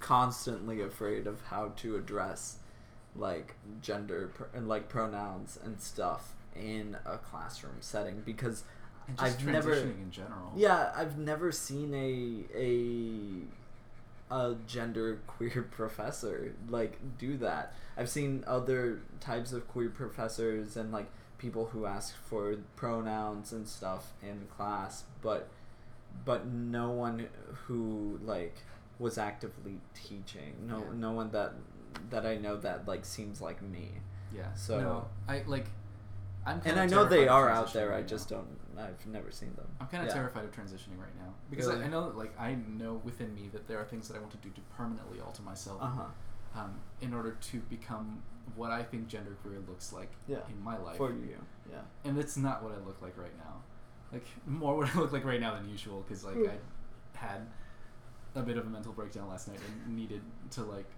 [0.00, 2.58] constantly afraid of how to address
[3.18, 8.64] like gender pr- and like pronouns and stuff in a classroom setting because
[9.18, 10.52] I've never- in general.
[10.56, 13.42] yeah, I've never seen a a
[14.30, 17.74] a gender queer professor like do that.
[17.96, 21.06] I've seen other types of queer professors and like
[21.38, 25.48] people who ask for pronouns and stuff in class, but
[26.24, 27.28] but no one
[27.66, 28.56] who like
[28.98, 30.54] was actively teaching.
[30.68, 30.84] No Yeah.
[30.94, 31.54] no one that
[32.10, 33.92] that I know that like seems like me.
[34.34, 34.52] Yeah.
[34.54, 35.66] So- no, I like.
[36.46, 37.92] I'm And I know they are out there.
[37.92, 38.38] I just now.
[38.38, 38.58] don't.
[38.78, 39.66] I've never seen them.
[39.80, 40.14] I'm kind of Yeah.
[40.14, 41.82] terrified of transitioning right now because Really?
[41.82, 44.20] I, I know that like I know within me that there are things that I
[44.20, 45.78] want to do to permanently alter myself.
[45.82, 46.60] Uh huh.
[46.60, 48.22] um, in order to become
[48.56, 50.38] what I think gender queer looks like Yeah.
[50.48, 50.96] in my life.
[50.96, 51.36] For you,
[51.70, 51.78] yeah.
[52.04, 53.60] And it's not what I look like right now.
[54.12, 56.36] Like more what I look like right now than usual because like.
[56.36, 56.56] I
[57.18, 57.46] had
[58.36, 60.22] a bit of a mental breakdown last night and needed
[60.52, 60.88] to like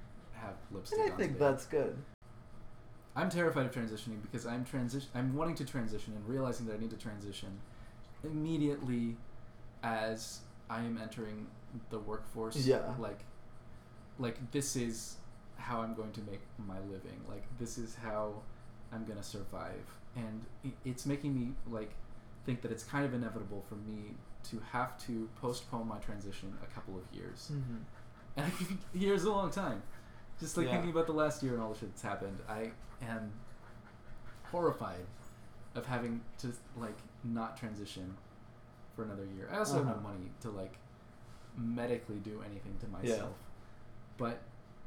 [0.40, 1.44] have lipstick And I on think today.
[1.44, 1.96] that's good.
[3.16, 5.08] I'm terrified of transitioning because I'm transition.
[5.14, 7.48] I'm wanting to transition and realizing that I need to transition
[8.22, 9.16] immediately
[9.82, 11.46] as I am entering
[11.90, 12.56] the workforce.
[12.56, 12.94] Yeah.
[12.98, 13.20] Like,
[14.18, 15.16] like this is
[15.56, 17.20] how I'm going to make my living.
[17.28, 18.34] Like this is how
[18.92, 19.84] I'm gonna survive,
[20.16, 20.44] and
[20.84, 21.90] it's making me like
[22.46, 24.14] think that it's kind of inevitable for me
[24.50, 27.50] to have to postpone my transition a couple of years.
[27.52, 27.76] Mm-hmm.
[28.36, 29.82] And I think a year is a long time.
[30.40, 30.72] Just like Yeah.
[30.72, 32.72] thinking about the last year and all the shit that's happened, I
[33.02, 33.32] am
[34.50, 35.06] horrified
[35.74, 38.16] of having to like not transition
[38.96, 39.48] for another year.
[39.52, 39.96] I also have Uh-huh.
[39.96, 40.76] no money to like
[41.56, 43.30] medically do anything to myself.
[43.30, 44.16] Yeah.
[44.16, 44.40] But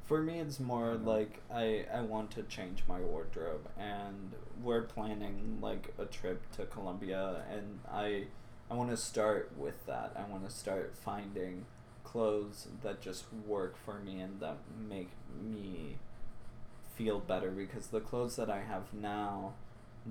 [0.06, 5.60] For me, it's more like I I want to change my wardrobe, and we're planning
[5.62, 8.28] like a trip to Colombia, and I
[8.70, 10.12] I want to start with that.
[10.18, 11.66] I want to start finding
[12.13, 15.10] clothes that just work for me and that make
[15.43, 15.97] me
[16.95, 19.54] feel better because the clothes that I have now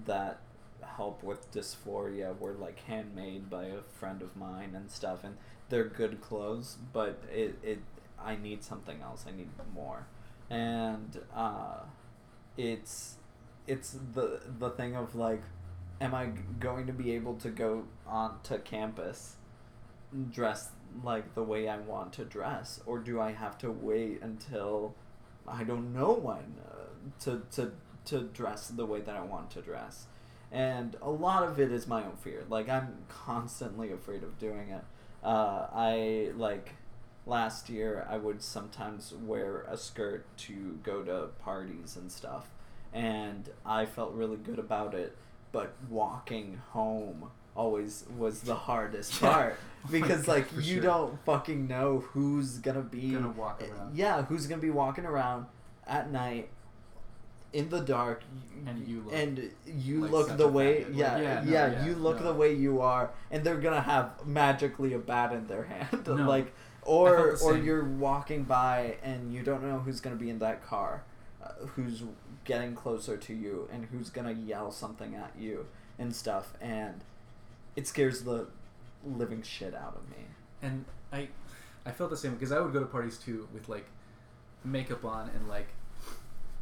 [0.05, 0.41] that
[0.83, 5.37] help with dysphoria were like handmade by a friend of mine and stuff and
[5.69, 7.79] they're good clothes but it, it
[8.25, 9.25] I need something else.
[9.27, 10.07] I need more.
[10.51, 11.81] And uh
[12.57, 13.17] it's
[13.67, 15.43] it's the the thing of like
[16.01, 16.27] am I
[16.61, 19.37] going to be able to go on to campus
[20.31, 20.71] dressed
[21.03, 24.95] like the way I want to dress or do I have to wait until
[25.47, 26.85] I don't know when uh,
[27.21, 27.73] to to
[28.07, 30.07] to dress the way that I want to dress.
[30.51, 32.45] And a lot of it is my own fear.
[32.49, 34.85] Like I'm constantly afraid of doing it.
[35.25, 36.75] Uh, I like
[37.27, 42.51] last year I would sometimes wear a skirt to go to parties and stuff,
[42.93, 45.17] and I felt really good about it.
[45.53, 49.31] But walking home always was the hardest Yeah.
[49.33, 50.83] part Oh because God, like you sure.
[50.83, 53.97] don't fucking know who's gonna be Gonna walk around.
[53.97, 55.47] Yeah, who's gonna be walking around
[55.87, 56.49] at night
[57.53, 58.23] in the dark
[58.67, 60.85] And you look and you like look the way.
[60.85, 62.27] Like, yeah yeah, yeah, no, yeah, you look no.
[62.27, 66.15] the way you are and they're gonna have magically a bat in their hand No.
[66.15, 70.65] like or or you're walking by and you don't know who's gonna be in that
[70.65, 71.03] car
[71.45, 72.03] uh, who's
[72.45, 75.67] getting closer to you and who's gonna yell something at you
[75.99, 77.03] and stuff and
[77.77, 78.47] it scares the
[79.05, 80.25] living shit out of me
[80.63, 81.29] and I
[81.85, 83.87] I felt the same because I would go to parties too with like
[84.65, 85.69] makeup on and like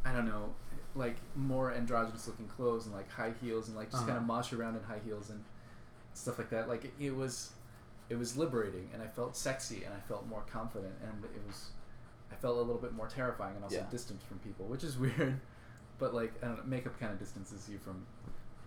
[0.03, 0.53] I don't know
[0.95, 4.21] like more androgynous looking clothes and like high heels and like just kind Uh-huh.
[4.21, 5.43] of mosh around in high heels and
[6.13, 7.51] stuff like that like it, it was
[8.09, 11.69] it was liberating and I felt sexy and I felt more confident and it was
[12.31, 13.83] I felt a little bit more terrifying and also Yeah.
[13.91, 15.39] distant from people which is weird
[15.99, 18.05] but like I don't know makeup kind of distances you from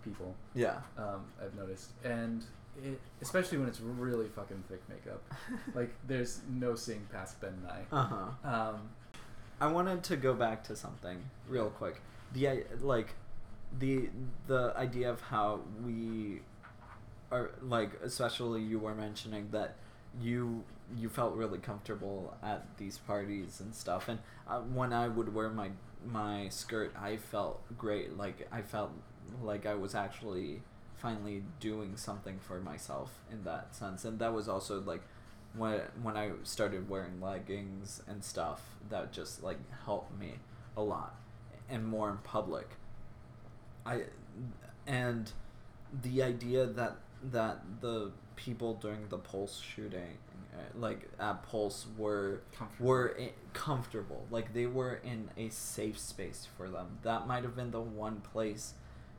[0.05, 0.77] people yeah.
[0.97, 2.43] um, I've noticed, and
[2.83, 5.21] it, especially when it's really fucking thick makeup,
[5.75, 7.85] like there's no seeing past Ben Nye.
[7.91, 8.49] uh-huh.
[8.49, 8.89] Um,
[9.59, 12.01] I wanted to go back to something real quick.
[12.33, 13.15] The like
[13.79, 14.09] the
[14.47, 16.41] the idea of how we
[17.31, 19.75] are like especially you were mentioning that
[20.21, 20.63] you
[20.95, 24.07] you felt really comfortable at these parties and stuff.
[24.07, 25.71] And uh, when I would wear my
[26.05, 28.17] my skirt I felt great.
[28.17, 28.91] Like I felt
[29.43, 30.61] like I was actually
[30.95, 34.05] finally doing something for myself in that sense.
[34.05, 35.01] And that was also like
[35.55, 40.35] when when I started wearing leggings and stuff that just like helped me
[40.75, 41.15] a lot
[41.69, 42.69] and more in public.
[43.85, 44.03] I
[44.87, 45.31] and
[46.03, 46.97] the idea that
[47.31, 50.17] that the people during the Pulse shooting
[50.53, 52.87] uh, like at Pulse were Comfortable.
[52.87, 53.17] were
[53.53, 54.25] comfortable.
[54.31, 56.99] Like they were in a safe space for them.
[57.03, 58.73] That might have been the one place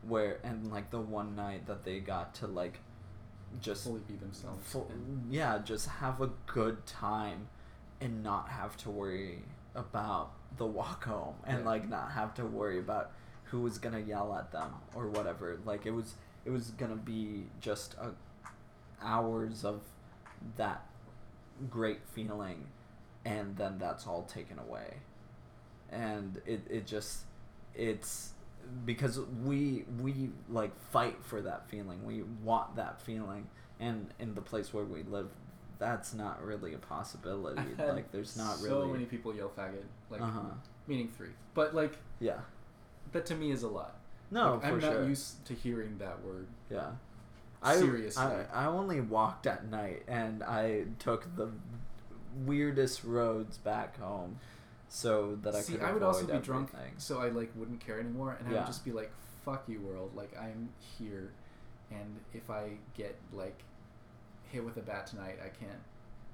[0.08, 2.80] where and like the one night that they got to like
[3.60, 4.66] just fully be themselves.
[4.70, 4.90] Full,
[5.30, 7.48] yeah, just have a good time
[8.00, 9.38] and not have to worry
[9.74, 11.64] about the walk home and Yeah.
[11.66, 13.12] like not have to worry about
[13.44, 15.58] who was gonna yell at them or whatever.
[15.64, 16.14] Like it was
[16.44, 18.10] it was gonna be just a,
[19.02, 19.80] hours of
[20.56, 20.84] that
[21.70, 22.66] great feeling
[23.24, 24.94] and then that's all taken away.
[25.90, 27.20] And it, it just
[27.74, 28.32] it's
[28.84, 32.04] because we we like fight for that feeling.
[32.04, 33.46] We want that feeling,
[33.80, 35.28] and in the place where we live,
[35.78, 37.62] that's not really a possibility.
[37.78, 38.92] Like there's not so really.
[38.92, 40.40] many people yell faggot, like Uh-huh.
[40.86, 42.40] meaning three, but like Yeah.
[43.12, 43.96] that to me is a lot.
[44.30, 45.00] No, Like, for I'm sure.
[45.00, 46.46] not used to hearing that word.
[46.70, 46.90] Yeah.
[47.62, 48.22] I, Seriously.
[48.22, 51.48] I, I only walked at night and I took the
[52.44, 54.38] weirdest roads back home
[54.88, 57.98] so that I See, could I would also be drunk, so I like wouldn't care
[58.00, 59.10] anymore, and I would just be like,
[59.44, 60.12] "Fuck you, world!
[60.14, 60.68] Like I'm
[60.98, 61.32] here,
[61.90, 63.62] and if I get like
[64.52, 65.82] hit with a bat tonight, I can't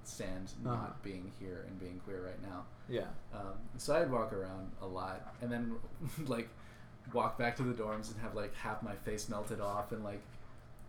[0.05, 0.75] stand Uh-huh.
[0.75, 3.07] not being here and being queer right now." Yeah.
[3.35, 5.77] Um, so I'd walk around a lot, and then
[6.27, 6.49] like
[7.13, 10.21] walk back to the dorms and have like half my face melted off and like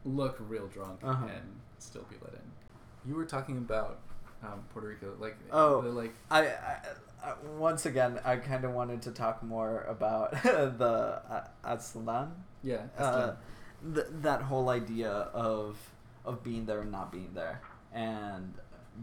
[0.05, 1.25] look real drunk Uh-huh.
[1.25, 3.09] and still be let in.
[3.09, 3.99] You were talking about
[4.43, 5.81] um, Puerto Rico, like Oh.
[5.81, 6.77] the, like I, I
[7.57, 12.31] once again I kind of wanted to talk more about the uh, Aztlán.
[12.63, 13.35] yeah, Uh,
[13.93, 15.77] th- that whole idea of
[16.25, 17.61] of being there and not being there,
[17.93, 18.53] and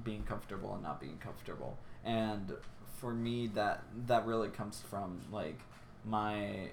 [0.04, 1.78] being comfortable and not being comfortable.
[2.04, 2.52] And
[2.98, 5.60] for me, that that really comes from like
[6.04, 6.70] my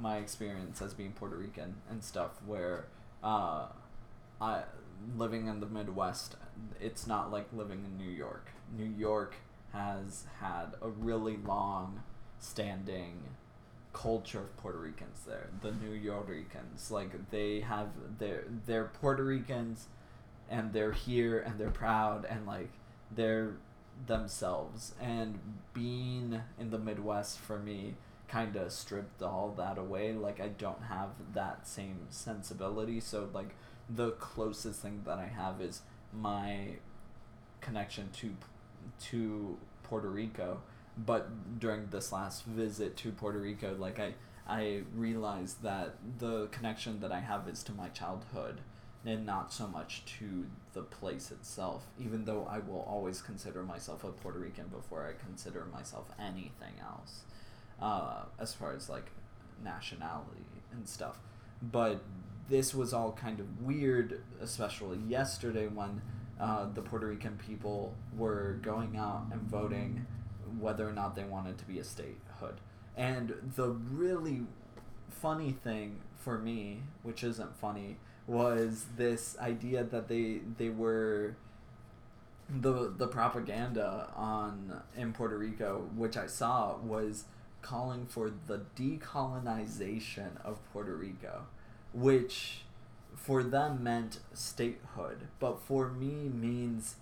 [0.00, 2.86] my experience as being Puerto Rican and stuff, where
[3.24, 3.66] uh,
[4.40, 4.62] I
[5.16, 6.36] living in the Midwest,
[6.80, 8.50] it's not like living in New York.
[8.76, 9.34] New York
[9.72, 12.02] has had a really long
[12.38, 13.22] standing
[13.92, 15.48] culture of Puerto Ricans there.
[15.62, 19.86] The New Yorkers, like they have their they're Puerto Ricans
[20.48, 22.70] and they're here and they're proud and like
[23.10, 23.54] they're
[24.06, 24.94] themselves.
[25.00, 25.38] And
[25.74, 27.94] being in the Midwest for me
[28.28, 30.12] kind of stripped all that away.
[30.12, 33.00] Like I don't have that same sensibility.
[33.00, 33.54] So like
[33.88, 36.76] the closest thing that I have is my
[37.60, 38.30] connection to
[39.00, 40.60] to Puerto Rico
[40.96, 44.14] but during this last visit to Puerto Rico like I
[44.46, 48.60] I realized that the connection that I have is to my childhood
[49.04, 54.04] and not so much to the place itself even though I will always consider myself
[54.04, 57.22] a Puerto Rican before I consider myself anything else
[57.80, 59.06] uh, as far as like
[59.64, 61.18] nationality and stuff.
[61.62, 62.02] But
[62.48, 66.02] this was all kind of weird especially yesterday when
[66.40, 70.06] uh, the Puerto Rican people were going out and voting
[70.58, 72.60] whether or not they wanted to be a statehood.
[72.96, 74.42] And the really
[75.10, 81.36] funny thing for me, which isn't funny, was this idea that they they were
[82.48, 87.24] the the propaganda on in Puerto Rico, which I saw was
[87.62, 91.46] calling for the decolonization of Puerto Rico,
[91.92, 92.62] which
[93.22, 96.96] for them meant statehood, but for me means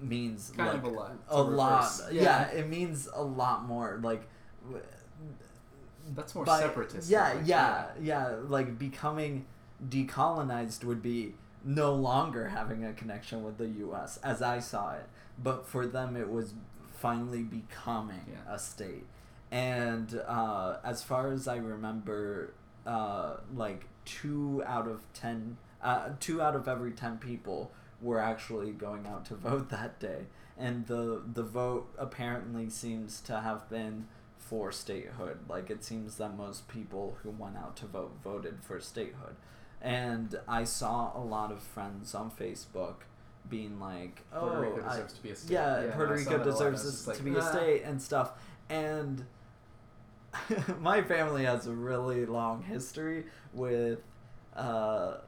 [0.00, 1.12] means Kind like of a lot.
[1.28, 1.82] a lot.
[1.82, 2.12] reverse.
[2.12, 2.46] Yeah.
[2.48, 3.98] it means a lot more.
[4.02, 4.22] Like,
[6.14, 7.10] That's more by- separatist.
[7.10, 8.34] Yeah, like, yeah, yeah.
[8.46, 9.44] Like becoming
[9.86, 11.34] decolonized would be
[11.64, 14.18] no longer having a connection with the U.S.
[14.22, 15.06] as I saw it,
[15.42, 16.54] but for them it was
[16.94, 18.54] finally becoming Yeah.
[18.54, 19.04] a state.
[19.50, 22.52] And uh, as far as I remember,
[22.86, 28.70] uh, like two out of ten, uh, two out of every ten people were actually
[28.72, 34.06] going out to vote that day, and the the vote apparently seems to have been
[34.38, 35.38] for statehood.
[35.48, 39.36] Like it seems that most people who went out to vote voted for statehood,
[39.82, 42.96] and I saw a lot of friends on Facebook
[43.48, 45.52] being like, "Oh, Puerto Rico I- deserves to be a state.
[45.54, 46.44] yeah, Yeah, Puerto Rico that a lot.
[46.44, 48.32] deserves I this like, to be a "Ah." state and stuff."
[48.70, 49.24] And
[50.80, 54.00] my family has a really long history with,
[54.54, 55.18] uh,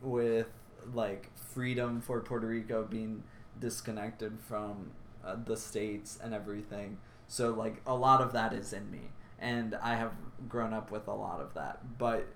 [0.00, 0.48] with
[0.94, 3.22] like freedom for Puerto Rico being
[3.58, 4.92] disconnected from
[5.24, 6.98] uh, the states and everything.
[7.26, 10.12] So like a lot of that is in me, and I have
[10.48, 11.98] grown up with a lot of that.
[11.98, 12.26] But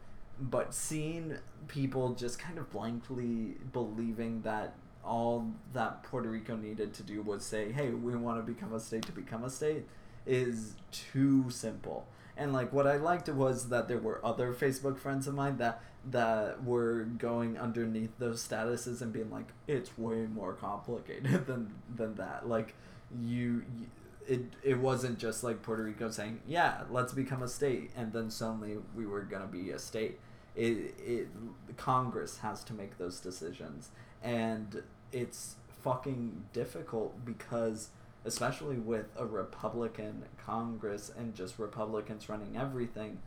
[0.40, 1.36] but seeing
[1.68, 4.74] people just kind of blankly believing that
[5.04, 8.80] all that Puerto Rico needed to do was say, "Hey, we want to become a
[8.80, 9.86] state to become a state,"
[10.26, 12.06] is too simple.
[12.36, 15.82] And like what I liked was that there were other Facebook friends of mine that
[16.10, 22.16] that were going underneath those statuses and being like, "It's way more complicated than than
[22.16, 22.74] that." Like
[23.22, 23.86] you, you
[24.26, 28.30] it it wasn't just like Puerto Rico saying, "Yeah, let's become a state," and then
[28.30, 30.18] suddenly we were gonna be a state.
[30.56, 31.28] It it
[31.76, 33.90] Congress has to make those decisions,
[34.22, 37.90] and it's fucking difficult because
[38.24, 43.18] especially with a Republican Congress and just Republicans running everything,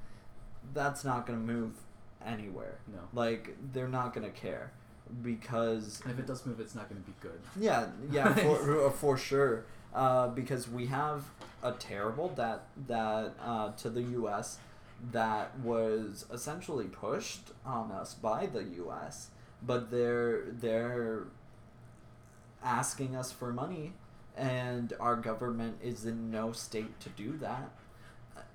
[0.74, 1.74] that's not gonna move
[2.26, 2.80] anywhere.
[2.88, 3.00] No.
[3.14, 4.72] Like they're not gonna care
[5.22, 7.40] because And if it does move, it's not going to be good.
[7.58, 9.64] yeah, yeah, for, for sure.
[9.94, 11.24] Uh, because we have
[11.64, 14.60] a terrible debt that uh, to the U.S.
[15.12, 19.30] that was essentially pushed on us by the U.S.
[19.64, 21.24] But they're they're
[22.64, 23.94] asking us for money,
[24.38, 27.72] and our government is in no state to do that.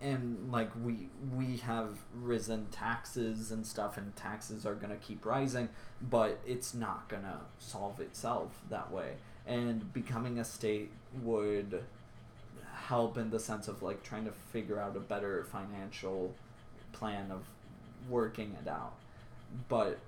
[0.00, 5.68] And like we we have risen taxes and stuff, and taxes are gonna keep rising,
[6.00, 9.14] but it's not gonna solve itself that way.
[9.46, 10.90] And becoming a state
[11.22, 11.82] would
[12.74, 16.34] help in the sense of like trying to figure out a better financial
[16.92, 17.42] plan of
[18.08, 18.94] working it out.
[19.68, 19.98] But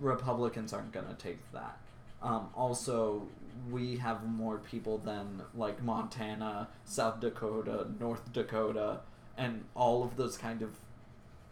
[0.00, 1.78] Republicans aren't gonna take that.
[2.22, 3.26] Um, also,
[3.70, 9.00] we have more people than like Montana, South Dakota, North Dakota,
[9.36, 10.70] and all of those kind of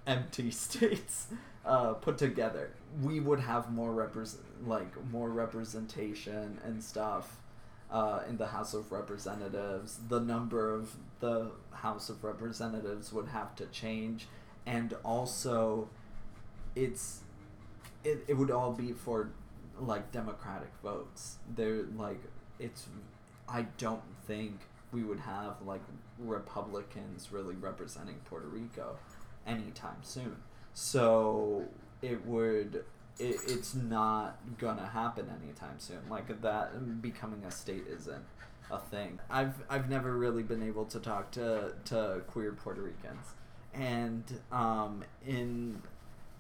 [0.07, 1.29] empty states
[1.65, 2.71] uh, put together.
[3.03, 7.37] We would have more represent like more representation and stuff
[7.91, 9.99] uh, in the House of Representatives.
[10.09, 14.29] The number of the House of Representatives would have to change,
[14.67, 15.89] and also,
[16.75, 17.21] it's
[18.05, 19.31] it, it would all be for
[19.81, 22.21] like democratic votes they're like
[22.59, 22.87] it's
[23.49, 24.61] i don't think
[24.93, 25.81] we would have like
[26.19, 28.97] republicans really representing puerto rico
[29.47, 30.37] anytime soon
[30.75, 31.65] so
[32.03, 32.85] it would
[33.21, 36.01] it, it's not gonna happen anytime soon.
[36.09, 38.25] Like that becoming a state isn't
[38.71, 39.21] a thing.
[39.29, 43.27] I've I've never really been able to talk to to queer Puerto Ricans,
[43.75, 45.83] and um, in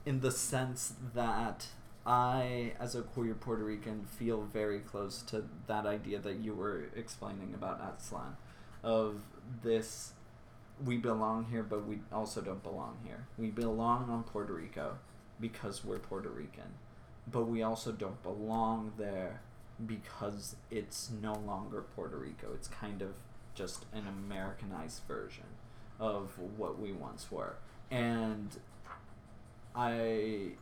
[0.06, 1.66] in the sense that
[2.06, 6.84] I, as a queer Puerto Rican, feel very close to that idea that you were
[6.96, 8.34] explaining about Aztlán,
[8.82, 9.22] of
[9.62, 10.12] this.
[10.82, 13.26] We belong here, but we also don't belong here.
[13.36, 14.96] We belong on Puerto Rico
[15.38, 16.74] because we're Puerto Rican,
[17.30, 19.40] but we also don't belong there
[19.86, 22.48] because it's no longer Puerto Rico.
[22.54, 23.12] It's kind of
[23.54, 25.44] just an Americanized version
[25.98, 27.56] of what we once were.
[27.90, 28.56] And
[29.74, 30.52] I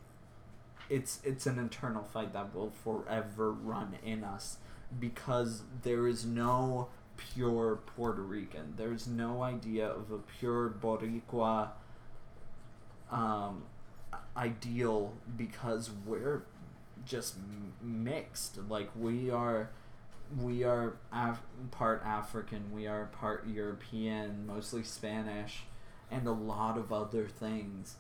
[0.91, 4.59] it's it's an internal fight that will forever run in us
[4.99, 8.75] because there is no pure Puerto Rican.
[8.77, 11.71] There's no idea of a pure Boricua
[13.11, 13.65] um,
[14.37, 16.43] ideal because we're
[17.05, 17.37] just
[17.83, 18.59] mixed.
[18.69, 19.71] Like we are,
[20.41, 25.65] we are Af- part African, we are part European, mostly Spanish,
[26.11, 27.97] and a lot of other things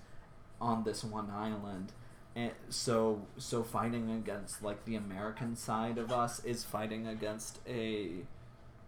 [0.61, 1.93] on this one island.
[2.39, 8.11] And so, so fighting against like the American side of us is fighting against a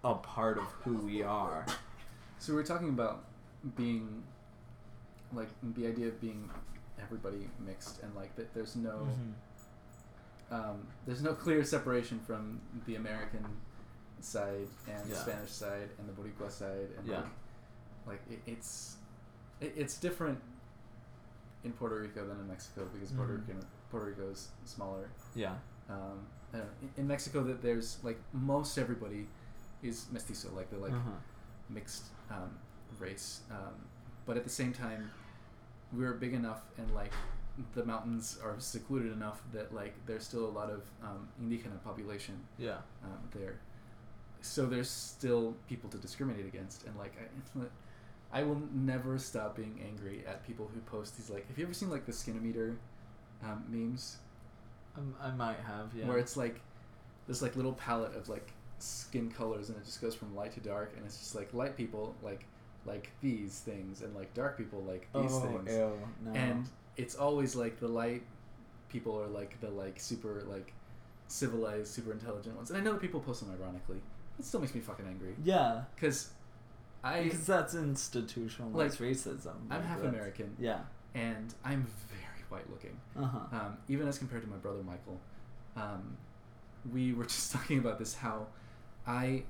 [0.05, 1.66] a part of who we are.
[2.38, 3.24] So we're talking about
[3.76, 4.22] being
[5.32, 6.48] like the idea of being
[7.03, 9.09] everybody mixed and like that there's no
[10.53, 13.44] um, there's no clear separation from the American
[14.20, 17.16] side and the Spanish side and the Boricua side and Yeah.
[17.16, 17.26] like,
[18.07, 18.96] like it, it's
[19.61, 20.38] it, it's different
[21.64, 23.46] in Puerto Rico than in Mexico because Puerto Mhm.
[23.48, 25.08] Rico Puerto Rico is smaller.
[25.34, 25.56] Yeah.
[25.88, 26.26] Um,
[26.58, 29.28] know, in, in Mexico that there's like most everybody
[29.82, 31.11] is mestizo like they're like uh-huh.
[31.68, 32.50] mixed um,
[32.98, 33.74] race, um,
[34.26, 35.11] but at the same time,
[35.92, 37.12] we're big enough and like
[37.74, 42.38] the mountains are secluded enough that like there's still a lot of um, indigena population
[42.58, 42.78] Yeah.
[43.04, 43.58] um, there.
[44.40, 47.61] So there's still people to discriminate against, and like I,
[48.32, 51.48] I will never stop being angry at people who post these like.
[51.48, 52.76] Have you ever seen like the Skinometer
[53.42, 54.18] um, memes
[54.96, 55.92] Um, I might have.
[55.94, 56.06] Yeah.
[56.06, 56.60] where it's like
[57.26, 60.60] this like little palette of like skin colors and it just goes from light to
[60.60, 62.46] dark and it's just like light people like
[62.86, 65.92] like these things and like dark people like these oh, things ew,
[66.24, 66.32] no.
[66.32, 66.66] and
[66.96, 68.22] it's always like the light
[68.88, 70.72] people are like the like super like
[71.28, 74.00] civilized super intelligent ones and i know that people post them ironically
[74.38, 76.30] it still makes me fucking angry yeah, because
[77.05, 79.55] i because that's institutionalized racism.
[79.70, 80.80] i'm like half that's- american Yeah.
[81.14, 83.57] and i'm very white looking Uh huh.
[83.57, 85.20] um, even as compared to my brother Michael.
[85.76, 86.16] Um,
[86.92, 88.46] we were just talking about this how
[89.07, 89.44] I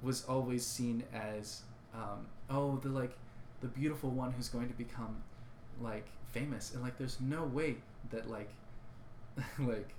[0.00, 1.62] was always seen as
[1.92, 3.16] um, oh the like
[3.60, 5.22] the beautiful one who's going to become
[5.80, 7.76] like famous and like there's no way
[8.10, 8.50] that like
[9.58, 9.90] like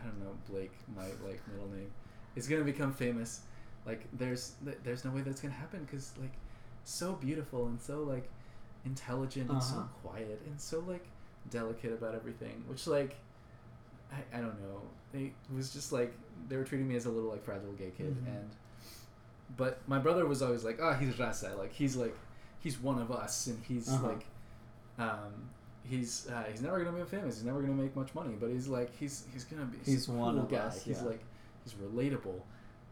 [0.00, 1.90] I don't know Blake my like middle name
[2.36, 3.40] is gonna become famous
[3.86, 4.52] like there's
[4.84, 6.32] there's no way that's gonna happen because like
[6.84, 8.28] so beautiful and so like
[8.84, 9.86] intelligent and so Uh-huh.
[10.08, 11.04] quiet and so like
[11.50, 13.16] delicate about everything which like
[14.12, 14.82] I, I don't know
[15.14, 16.12] it was just like
[16.48, 18.26] they were treating me as a little like fragile gay kid Mhm.
[18.36, 18.50] and
[19.56, 21.56] but my brother was always like oh he's Raza.
[21.58, 22.16] like he's like
[22.60, 24.08] he's one of us and he's Uh-huh.
[24.08, 24.26] like
[24.98, 25.32] um
[25.84, 28.66] he's uh, he's never gonna be famous he's never gonna make much money but he's
[28.68, 31.04] like he's he's gonna be He's a one cool of guy us, he's yeah.
[31.04, 31.22] like
[31.62, 32.40] he's relatable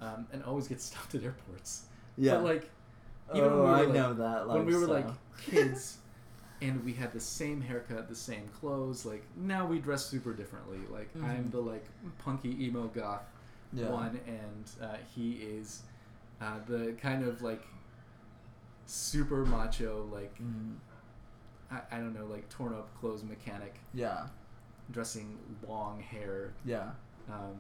[0.01, 1.85] um, and always get stopped at airports
[2.17, 2.35] Yeah.
[2.37, 2.71] but like
[3.35, 4.49] even oh, when we were, I like- know that.
[4.49, 5.07] when we were like
[5.51, 5.99] kids
[6.63, 10.79] and we had the same haircut the same clothes like now we dress super differently
[10.91, 11.51] like i'm Mhm.
[11.51, 11.85] the like
[12.19, 13.23] punky emo goth
[13.73, 13.89] yeah.
[13.91, 15.83] one and uh, he is
[16.41, 17.63] uh, the kind of like
[18.87, 20.75] super macho like Mhm.
[21.71, 24.27] I, I don't know like torn up clothes mechanic Yeah.
[24.91, 26.91] dressing long hair Yeah.
[27.29, 27.57] um,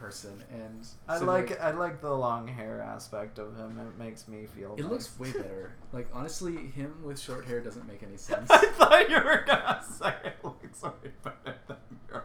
[0.00, 3.78] person and I so, like I like the long hair aspect of him.
[3.78, 4.74] It makes me feel.
[4.76, 4.90] it nice.
[4.90, 9.10] looks way better like honestly him with short hair doesn't make any sense I thought
[9.10, 11.76] you were gonna say it looks way better than
[12.08, 12.24] your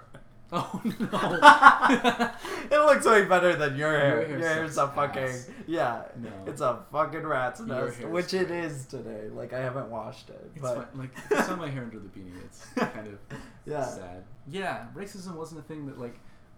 [0.54, 2.32] oh no
[2.72, 4.28] it looks way better than your hair.
[4.30, 5.50] Your hair hair's a sucks fucking ass.
[5.68, 6.04] yeah.
[6.18, 6.30] No.
[6.48, 8.64] It's a fucking rat's Your nest, hair's which it great.
[8.66, 9.28] is today.
[9.34, 11.00] Like I haven't washed it, It's but fine.
[11.02, 13.20] Like if you saw my hair under the beanie, it's kind of
[13.66, 13.84] yeah.
[13.84, 14.24] sad.
[14.48, 16.16] Yeah, racism wasn't a thing that like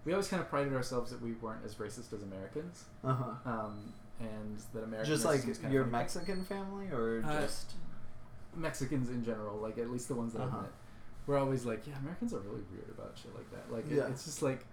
[0.07, 3.23] we always kind of prided ourselves that we weren't as racist as Americans, Uh huh.
[3.51, 5.85] um, and that Americans Just like kind your.
[5.85, 7.73] Mexican family, or Uh, just
[8.55, 10.55] Mexicans in general, like at least the ones that Uh-huh.
[10.57, 10.71] I've met,
[11.27, 13.71] we're always like, yeah, Americans are really weird about shit like that.
[13.71, 14.65] Like it- it's just like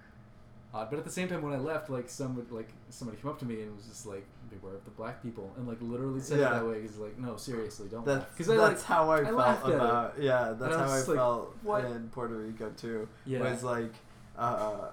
[0.72, 0.88] odd.
[0.90, 3.38] But at the same time, when I left, like some would, like somebody came up
[3.40, 6.38] to me and was just like, "Beware of the black people," and like literally said
[6.38, 6.46] Yeah.
[6.48, 6.80] it that way.
[6.82, 9.24] He's like, "No, seriously, don't." That's, Because I that's like, how I, I
[9.56, 10.54] felt about yeah.
[10.58, 11.84] That's I how I like, felt what?
[11.84, 13.08] in Puerto Rico too.
[13.26, 13.92] yeah, Was like,
[14.38, 14.90] uh,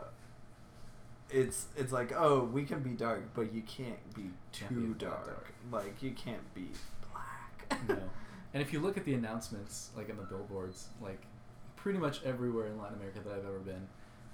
[1.31, 5.05] it's it's like oh we can be dark, but you can't be too Can't be
[5.05, 5.25] dark.
[5.25, 5.53] dark.
[5.71, 6.67] Like you can't be
[7.11, 7.87] black.
[7.87, 7.97] no.
[8.53, 11.21] And if you look at the announcements, like in the billboards, like
[11.77, 13.87] pretty much everywhere in Latin America that I've ever been,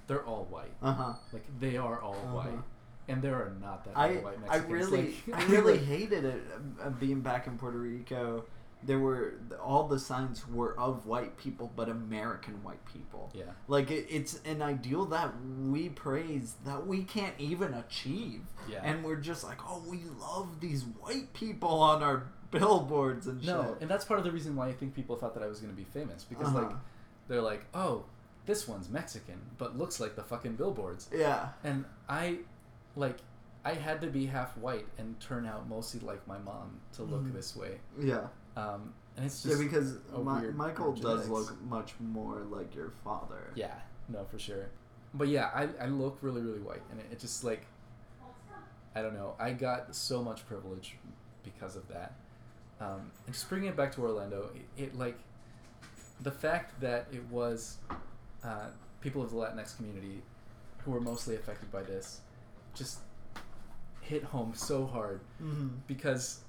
[0.08, 0.72] they're all white.
[0.82, 1.12] Uh huh.
[1.32, 2.34] Like they are all Uh-huh.
[2.36, 2.62] white,
[3.08, 4.72] and there are not that I many white I Mexicans.
[4.90, 6.42] really like, I really hated it
[6.84, 8.44] uh, being back in Puerto Rico.
[8.82, 13.30] There were all the signs were of white people, but American white people.
[13.34, 18.80] yeah, Like it, it's an ideal that we praise that we can't even achieve, yeah.
[18.84, 23.48] and we're just like, oh, we love these white people on our billboards and shit.
[23.54, 23.78] no, shit.
[23.82, 25.72] and that's part of the reason why I think people thought that I was going
[25.72, 26.62] to be famous because Uh-huh.
[26.62, 26.70] like
[27.26, 28.04] they're like, oh,
[28.46, 32.38] this one's Mexican, but looks like the fucking billboards, yeah, and I,
[32.96, 33.16] like,
[33.64, 37.22] I had to be half white and turn out mostly like my mom to look
[37.24, 37.34] Mhm.
[37.34, 37.80] this way.
[38.00, 39.52] yeah, Um, and it's yeah.
[39.52, 41.28] just Because a Mi- weird Michael does genetics.
[41.28, 43.52] look much more like your father.
[43.54, 43.74] Yeah,
[44.08, 44.68] no, for sure.
[45.14, 47.66] But yeah, I, I look really, really white, and it, it just like,
[48.94, 49.34] I don't know.
[49.38, 50.96] I got so much privilege
[51.44, 52.12] because of that.
[52.80, 55.18] Um, and just bringing it back to Orlando, it, it like,
[56.20, 57.78] the fact that it was
[58.44, 58.66] uh,
[59.00, 60.22] people of the Latinx community
[60.78, 62.20] who were mostly affected by this,
[62.74, 62.98] just
[64.00, 65.68] hit home so hard Mm-hmm.
[65.86, 66.40] because,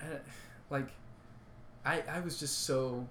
[0.00, 0.04] uh,
[0.70, 0.88] like,
[1.84, 3.06] I I was just so,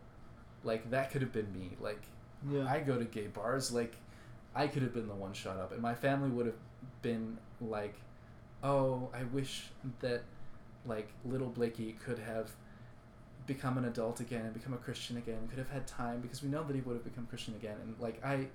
[0.64, 1.72] like that could have been me.
[1.80, 2.02] Like
[2.50, 2.66] Yeah.
[2.68, 3.96] I go to gay bars, like
[4.56, 6.56] I could have been the one shot up, and my family would have
[7.02, 7.96] been like,
[8.64, 10.24] "Oh, I wish that
[10.86, 12.52] like little Blakey could have
[13.46, 16.50] become an adult again and become a Christian again, could have had time because we
[16.50, 18.48] know that he would have become Christian again." And like I,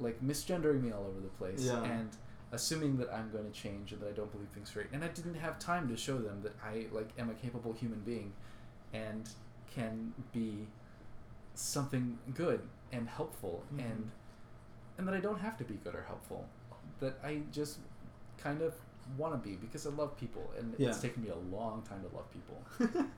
[0.00, 1.82] like misgendering me all over the place, Yeah.
[1.84, 2.08] and
[2.52, 5.08] assuming that I'm going to change and that I don't believe things straight, and I
[5.08, 8.32] didn't have time to show them that I like am a capable human being,
[8.92, 9.28] and
[9.70, 10.66] can be
[11.54, 12.60] something good
[12.92, 13.84] and helpful Mhm.
[13.84, 14.10] and
[14.96, 16.48] and that I don't have to be good or helpful
[17.00, 17.78] that I just
[18.38, 18.74] kind of
[19.16, 20.88] want to be because I love people and Yeah.
[20.88, 22.62] it's taken me a long time to love people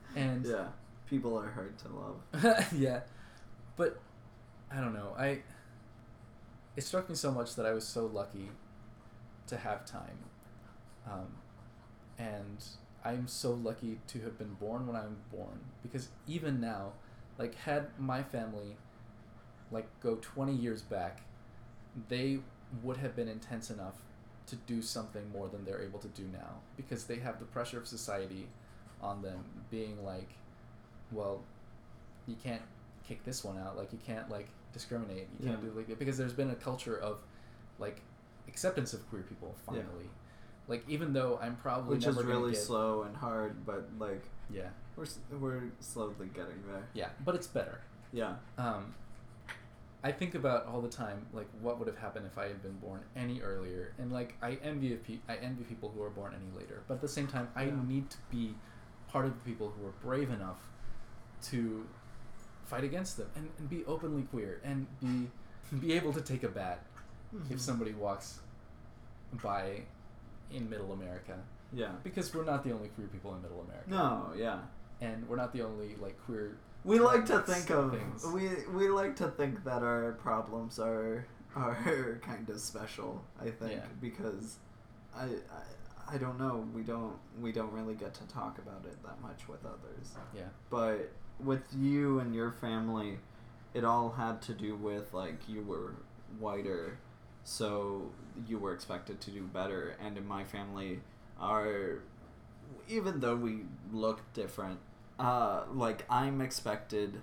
[0.17, 0.69] and yeah,
[1.07, 2.73] people are hard to love.
[2.73, 3.01] yeah
[3.77, 3.99] but
[4.71, 5.43] I don't know I
[6.77, 8.51] it struck me so much that I was so lucky
[9.49, 10.19] to have time
[11.11, 11.27] um,
[12.19, 12.63] and
[13.05, 15.61] I'm so lucky to have been born when I'm born.
[15.83, 16.93] Because even now
[17.39, 18.77] like had my family
[19.73, 21.23] like go 20 years back
[22.09, 22.39] they
[22.83, 23.95] would have been intense enough
[24.47, 26.61] to do something more than they're able to do now.
[26.77, 28.47] Because they have the pressure of society
[29.03, 30.29] on them being like
[31.13, 31.43] well
[32.27, 32.63] you can't
[33.07, 33.77] kick this one out.
[33.77, 35.27] Like you can't like discriminate.
[35.41, 35.99] You can't do like that.
[35.99, 37.21] because there's been a culture of
[37.79, 38.03] like
[38.49, 39.81] acceptance of queer people Yeah.
[39.83, 40.11] finally
[40.71, 44.71] like even though i'm probably Which is really get, slow and hard, but like yeah
[44.97, 45.07] we're
[45.39, 46.85] we're slowly getting there.
[46.95, 47.81] yeah but it's better
[48.13, 48.35] Yeah.
[48.57, 48.95] um,
[50.03, 52.79] I think about all the time, like what would have happened if I had been
[52.79, 56.33] born any earlier, and like I envy of pe- I envy people who are born
[56.35, 56.79] any later.
[56.89, 57.75] But at the same time, I Yeah.
[57.87, 58.55] need to be
[59.09, 60.61] part of the people who are brave enough
[61.51, 61.87] to
[62.65, 65.15] fight against them and, and be openly queer and be
[65.87, 66.79] be able to take a bat
[67.35, 67.51] Mhm.
[67.51, 68.41] if somebody walks
[69.43, 69.83] by
[70.53, 71.39] in Middle America
[71.73, 71.93] Yeah.
[72.03, 74.33] because we're not the only queer people in Middle America, No.
[74.37, 74.59] Yeah.
[75.01, 78.25] and we're not the only like queer We like to think of things.
[78.27, 81.27] we we like to think that our problems are
[81.57, 83.23] are kind of special.
[83.41, 83.87] I think Yeah.
[84.01, 84.59] because
[85.15, 86.67] I, I I don't know.
[86.75, 90.15] We don't we don't really get to talk about it that much with others.
[90.35, 93.19] yeah But with you and your family,
[93.75, 95.95] it all had to do with like you were
[96.39, 96.99] whiter,
[97.45, 98.11] so
[98.47, 99.97] you were expected to do better.
[100.05, 101.01] And in my family,
[101.41, 102.01] our
[102.89, 103.61] even though we
[103.93, 104.79] look different,
[105.19, 107.21] uh, like I'm expected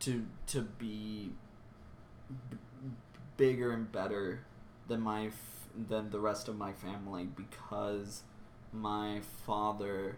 [0.00, 1.32] to to be
[2.50, 2.56] b-
[3.36, 4.40] bigger and better
[4.88, 8.22] than my f- than the rest of my family because
[8.72, 10.16] my father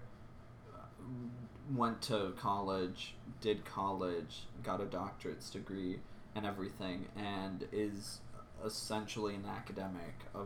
[1.74, 6.00] went to college, did college, got a doctorate's degree
[6.34, 8.20] and everything, and is
[8.64, 10.40] essentially an academic, a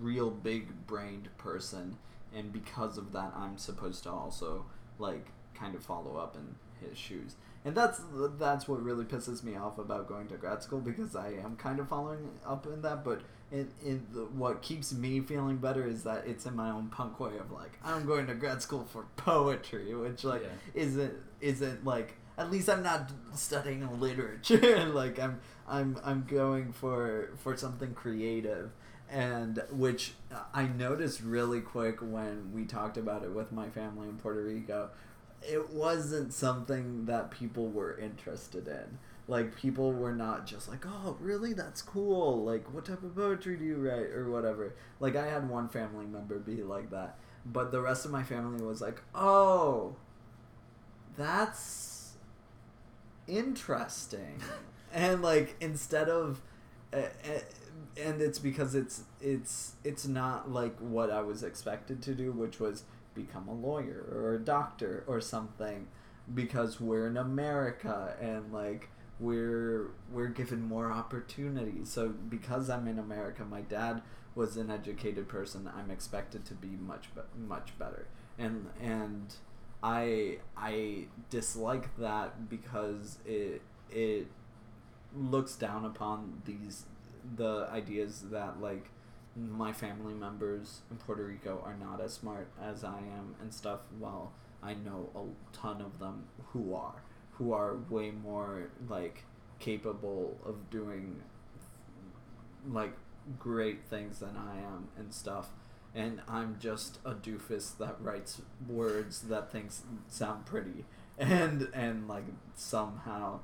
[0.00, 1.96] real big brained person,
[2.34, 4.64] and because of that, I'm supposed to also
[4.98, 6.54] like kind of follow up in
[6.88, 7.34] his shoes.
[7.64, 8.00] And that's
[8.38, 11.78] that's what really pisses me off about going to grad school because I am kind
[11.78, 13.20] of following up in that, but
[13.52, 17.18] in, in the, what keeps me feeling better is that it's in my own punk
[17.20, 20.82] way of like I'm going to grad school for poetry, which like Yeah.
[20.82, 24.86] isn't isn't like at least I'm not studying literature.
[24.94, 28.70] like I'm I'm I'm going for for something creative,
[29.10, 30.14] and which
[30.54, 34.90] I noticed really quick when we talked about it with my family in Puerto Rico.
[35.42, 38.98] It wasn't something that people were interested in.
[39.26, 41.52] Like people were not just like, "Oh, really?
[41.52, 44.74] That's cool." Like, what type of poetry do you write or whatever.
[44.98, 48.64] Like I had one family member be like that, but the rest of my family
[48.64, 49.96] was like, "Oh,
[51.16, 51.89] that's
[53.30, 54.40] interesting."
[54.92, 56.42] and like instead of
[56.92, 57.02] uh,
[57.96, 62.60] and it's because it's it's it's not like what I was expected to do, which
[62.60, 65.86] was become a lawyer or a doctor or something,
[66.32, 71.90] because we're in America and like we're we're given more opportunities.
[71.90, 74.02] So because I'm in America, my dad
[74.34, 75.70] was an educated person.
[75.76, 78.06] I'm expected to be much much better,
[78.38, 79.34] and and
[79.82, 84.26] I I dislike that because it it
[85.16, 86.84] looks down upon these
[87.36, 88.90] the ideas that like
[89.36, 93.80] my family members in Puerto Rico are not as smart as I am and stuff
[93.98, 97.02] while I know a ton of them who are
[97.32, 99.24] who are way more like
[99.58, 101.22] capable of doing
[102.68, 102.92] like
[103.38, 105.48] great things than I am and stuff
[105.94, 110.84] and I'm just a doofus that writes words that thinks sound pretty
[111.18, 112.24] and and like
[112.54, 113.40] somehow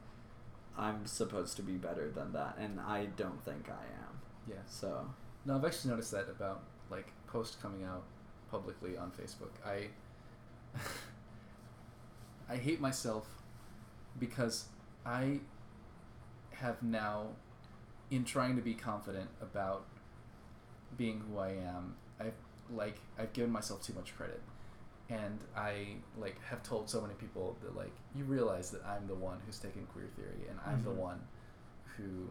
[0.78, 4.20] I'm supposed to be better than that, and I don't think I am.
[4.46, 4.56] Yeah.
[4.66, 5.08] So
[5.44, 8.04] No, I've actually noticed that about like posts coming out
[8.50, 9.52] publicly on Facebook.
[9.64, 9.88] I
[12.48, 13.26] I hate myself
[14.18, 14.66] because
[15.04, 15.40] I
[16.52, 17.28] have now
[18.10, 19.84] in trying to be confident about
[20.96, 22.34] being who I am, I've
[22.74, 24.40] like I've given myself too much credit.
[25.08, 29.14] And I like have told so many people that like you realize that I'm the
[29.14, 30.84] one who's taken queer theory and I'm Mhm.
[30.84, 31.20] the one
[31.96, 32.28] who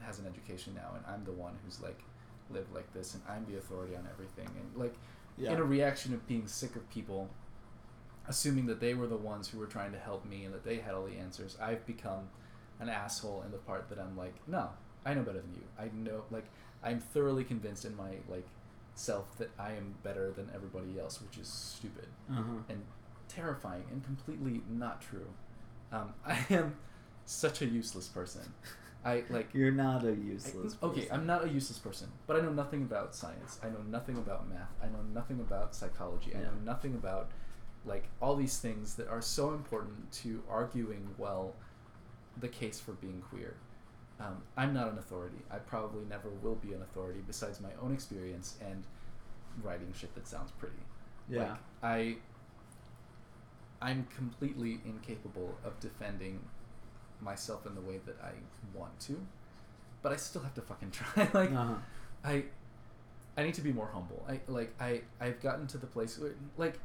[0.00, 2.02] has an education now and I'm the one who's like
[2.50, 4.94] lived like this and I'm the authority on everything and like
[5.36, 7.28] yeah, in a reaction of being sick of people
[8.28, 10.76] assuming that they were the ones who were trying to help me and that they
[10.76, 12.28] had all the answers i've become
[12.80, 14.68] an asshole in the part that i'm like no
[15.04, 16.46] i know better than you i know like
[16.82, 18.46] i'm thoroughly convinced in my like
[18.94, 22.42] self that i am better than everybody else which is stupid uh-huh.
[22.68, 22.82] and
[23.28, 25.26] terrifying and completely not true
[25.92, 26.76] um, i am
[27.26, 28.42] such a useless person
[29.04, 30.76] i like you're not a useless.
[30.82, 31.14] okay, person.
[31.14, 33.60] I'm not a useless person, but I know nothing about science.
[33.62, 34.72] I know nothing about math.
[34.82, 36.32] I know nothing about psychology.
[36.34, 37.30] I know nothing about
[37.84, 41.54] like all these things that are so important to arguing well
[42.40, 43.54] the case for being queer.
[44.20, 45.38] Um, I'm not an authority.
[45.50, 48.84] I probably never will be an authority besides my own experience and
[49.62, 50.76] writing shit that sounds pretty.
[51.28, 51.40] Yeah.
[51.40, 52.16] Like I
[53.82, 56.40] I'm completely incapable of defending
[57.20, 58.32] myself in the way that I
[58.76, 59.18] want to,
[60.02, 61.28] but I still have to fucking try.
[61.32, 61.74] like uh-huh.
[62.24, 62.44] I
[63.36, 64.24] I need to be more humble.
[64.28, 66.78] I like I I've gotten to the place where like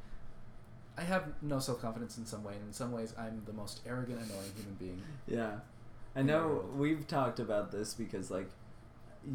[0.97, 3.79] I have no self confidence in some way, and in some ways I'm the most
[3.87, 5.01] arrogant, annoying human being.
[5.27, 5.59] Yeah.
[6.15, 8.49] I know we've talked about this because like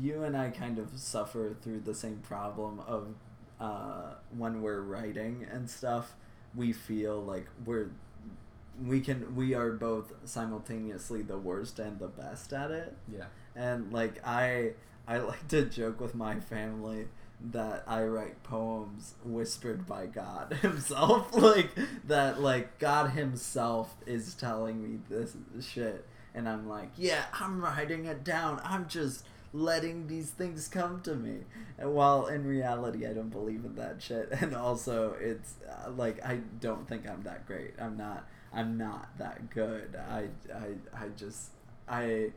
[0.01, 3.15] you and I kind of suffer through the same problem of
[3.61, 6.15] uh, when we're writing and stuff,
[6.55, 7.91] we feel like we're
[8.85, 12.97] we can we are both simultaneously the worst and the best at it.
[13.11, 13.27] Yeah.
[13.55, 14.73] And like I
[15.07, 17.07] I like to joke with my family
[17.53, 21.71] that I write poems whispered by God himself like
[22.07, 28.07] that like God himself is telling me this shit and I'm like yeah I'm writing
[28.07, 28.61] it down.
[28.65, 31.39] I'm just letting these things come to me.
[31.79, 34.31] And while in reality I don't believe in that shit.
[34.41, 37.75] And also it's uh, like I don't think I'm that great.
[37.81, 39.97] I'm not I'm not that good.
[39.97, 41.51] I I I just
[41.89, 42.33] I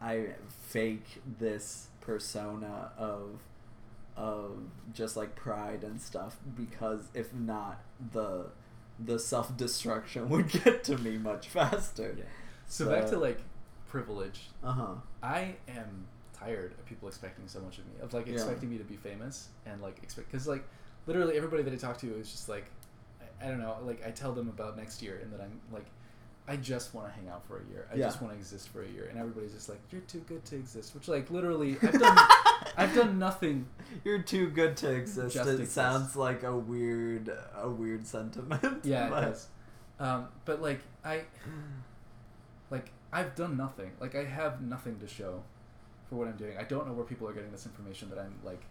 [0.00, 0.26] I
[0.68, 3.40] fake this persona of
[4.16, 4.58] of
[4.94, 7.80] just like pride and stuff because if not
[8.12, 8.46] the
[8.98, 12.14] the self destruction would get to me much faster.
[12.16, 12.24] Yeah.
[12.68, 13.38] So, back to like
[13.88, 14.48] privilege.
[14.64, 14.94] Uh huh.
[15.22, 16.06] I am
[16.38, 18.34] tired of people expecting so much of me, of like Yeah.
[18.34, 20.64] expecting me to be famous and like expect because like
[21.06, 22.66] literally everybody that I talk to is just like
[23.40, 25.86] I, I don't know, like I tell them about next year and that I'm like
[26.48, 27.88] I just want to hang out for a year.
[27.92, 28.06] I Yeah.
[28.06, 30.54] just want to exist for a year, and everybody's just like, "You're too good to
[30.54, 32.18] exist," which like literally I've done
[32.76, 33.66] I've done nothing.
[34.04, 35.34] You're too good to exist.
[35.34, 35.72] Just it exist.
[35.72, 38.84] sounds like a weird a weird sentiment.
[38.84, 39.48] Yeah, it but- does.
[39.98, 41.22] Um, but like I
[43.12, 43.92] I've done nothing.
[44.00, 45.42] Like I have nothing to show
[46.08, 46.56] for what I'm doing.
[46.58, 48.62] I don't know where people are getting this information that I'm like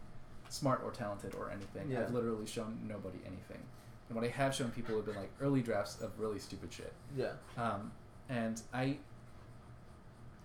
[0.50, 1.90] smart or talented or anything.
[1.92, 2.02] Yeah.
[2.02, 3.60] I've literally shown nobody anything.
[4.08, 6.94] And what I have shown people have been like early drafts of really stupid shit.
[7.16, 7.34] Yeah.
[7.58, 7.92] Um,
[8.30, 8.98] and I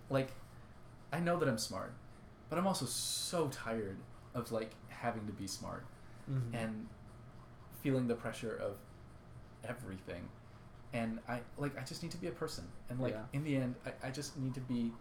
[0.09, 0.29] like
[1.13, 1.93] I know that I'm smart,
[2.49, 3.97] but I'm also so tired
[4.33, 5.85] of like having to be smart
[6.29, 6.53] Mhm.
[6.53, 6.87] and
[7.81, 8.77] feeling the pressure of
[9.63, 10.29] everything
[10.93, 12.65] and i like i just need to be a person.
[12.89, 13.23] And like Yeah.
[13.33, 14.91] in the end I, I just need to be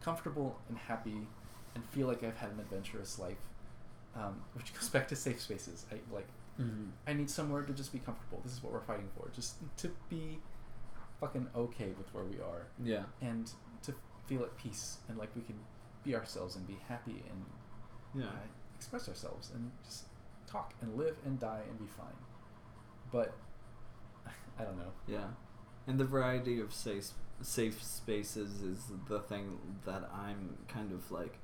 [0.00, 1.26] comfortable and happy
[1.74, 3.38] and feel like i've had an adventurous life
[4.16, 5.86] um, which goes back to safe spaces.
[5.90, 6.28] I like
[6.60, 6.90] Mhm.
[7.08, 8.40] i need somewhere to just be comfortable.
[8.44, 9.28] This is what we're fighting for.
[9.30, 10.38] Just to be
[11.18, 12.68] fucking okay with where we are.
[12.80, 13.04] Yeah.
[13.20, 13.50] And
[13.82, 13.92] to
[14.28, 15.58] feel at peace and like we can
[16.04, 17.44] be ourselves and be happy and
[18.22, 18.28] yeah.
[18.28, 18.46] uh,
[18.76, 20.04] express ourselves and just
[20.46, 22.18] talk and live and die and be fine.
[23.10, 23.34] But
[24.58, 24.92] I don't know.
[25.06, 25.28] Yeah,
[25.86, 27.10] and the variety of safe
[27.42, 31.38] safe spaces is the thing that I'm kind of like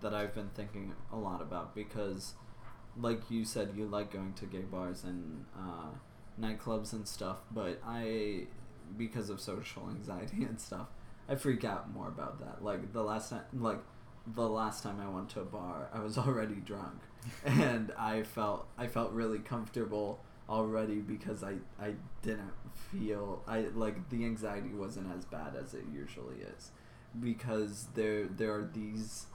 [0.00, 2.34] that I've been thinking a lot about because,
[2.98, 5.88] like you said, you like going to gay bars and uh,
[6.40, 8.46] nightclubs and stuff, but I,
[8.96, 10.88] because of social anxiety and stuff,
[11.28, 12.62] I freak out more about that.
[12.62, 13.80] Like the last time, like
[14.26, 17.00] the last time I went to a bar, I was already drunk,
[17.44, 22.52] and I felt I felt really comfortable already because I I didn't
[22.92, 26.70] feel I like the anxiety wasn't as bad as it usually is.
[27.18, 29.26] Because there there are these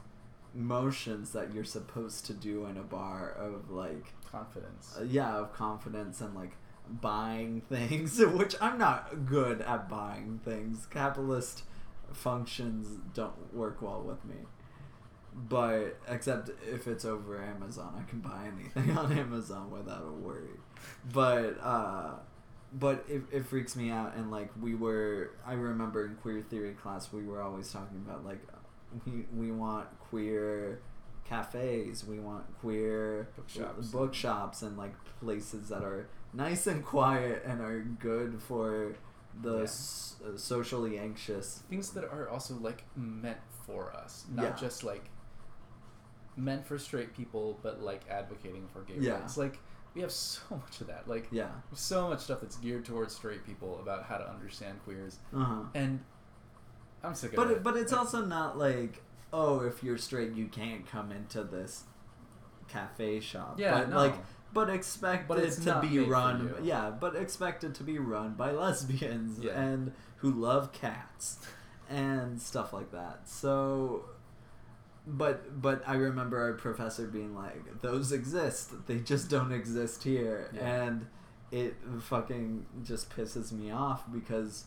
[0.54, 4.96] motions that you're supposed to do in a bar of like Confidence.
[5.00, 6.52] uh, yeah of confidence and like
[6.90, 10.86] buying things which i'm not good at buying things.
[10.88, 11.64] Capitalist
[12.14, 14.36] functions don't work well with me.
[15.34, 20.60] But except if it's over amazon i can buy anything on amazon without a worry
[21.14, 22.12] but uh
[22.74, 26.74] but it, it freaks me out and like we were i remember in queer theory
[26.74, 28.40] class we were always talking about like
[29.06, 30.80] we, we want queer
[31.26, 33.88] cafes we want queer Bookshops.
[33.90, 38.94] bookshops and like places that are nice and quiet and are good for
[39.42, 39.64] the Yeah.
[39.64, 44.56] s- uh, socially anxious Things that are also like meant for us, not Yeah.
[44.56, 45.06] just like
[46.36, 49.20] meant for straight people, but like advocating for gay Yeah.
[49.20, 49.38] rights.
[49.38, 49.60] Like
[49.94, 51.08] we have so much of that.
[51.08, 55.18] Like yeah so much stuff that's geared towards straight people about how to understand queers,
[55.36, 56.00] uh-huh and
[57.04, 57.64] I'm sick of but it.
[57.64, 59.02] but it's also not like
[59.34, 61.84] oh if you're straight you can't come into this
[62.68, 63.96] cafe shop Yeah, but no.
[63.98, 64.16] like
[64.54, 68.52] but expect But it to be run yeah but expect it to be run by
[68.52, 69.60] lesbians Yeah.
[69.60, 71.40] and who love cats
[71.90, 74.06] and stuff like that so
[75.08, 80.50] but but i remember our professor being like those exist they just don't exist here
[80.54, 80.84] Yeah.
[80.84, 81.08] and
[81.52, 84.66] it fucking just pisses me off because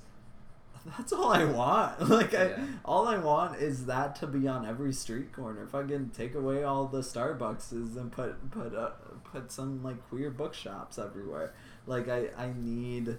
[0.98, 1.98] that's all I want.
[2.10, 2.66] Like I, Yeah.
[2.84, 5.66] all I want is that to be on every street corner.
[5.66, 8.90] Fucking take away all the Starbuckses and put put uh,
[9.32, 11.54] put some like queer bookshops everywhere.
[11.86, 13.16] Like I I need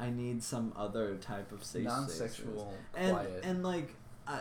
[0.00, 3.44] I need some other type of safe non-sexual, and quiet.
[3.44, 3.94] and like
[4.26, 4.40] uh,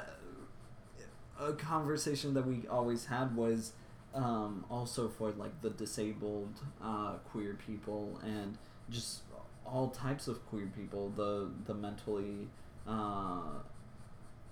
[1.39, 3.73] a conversation that we always had was
[4.13, 8.57] um, also for like the disabled uh, queer people and
[8.89, 9.21] just
[9.65, 12.47] all types of queer people the the mentally
[12.87, 13.59] uh,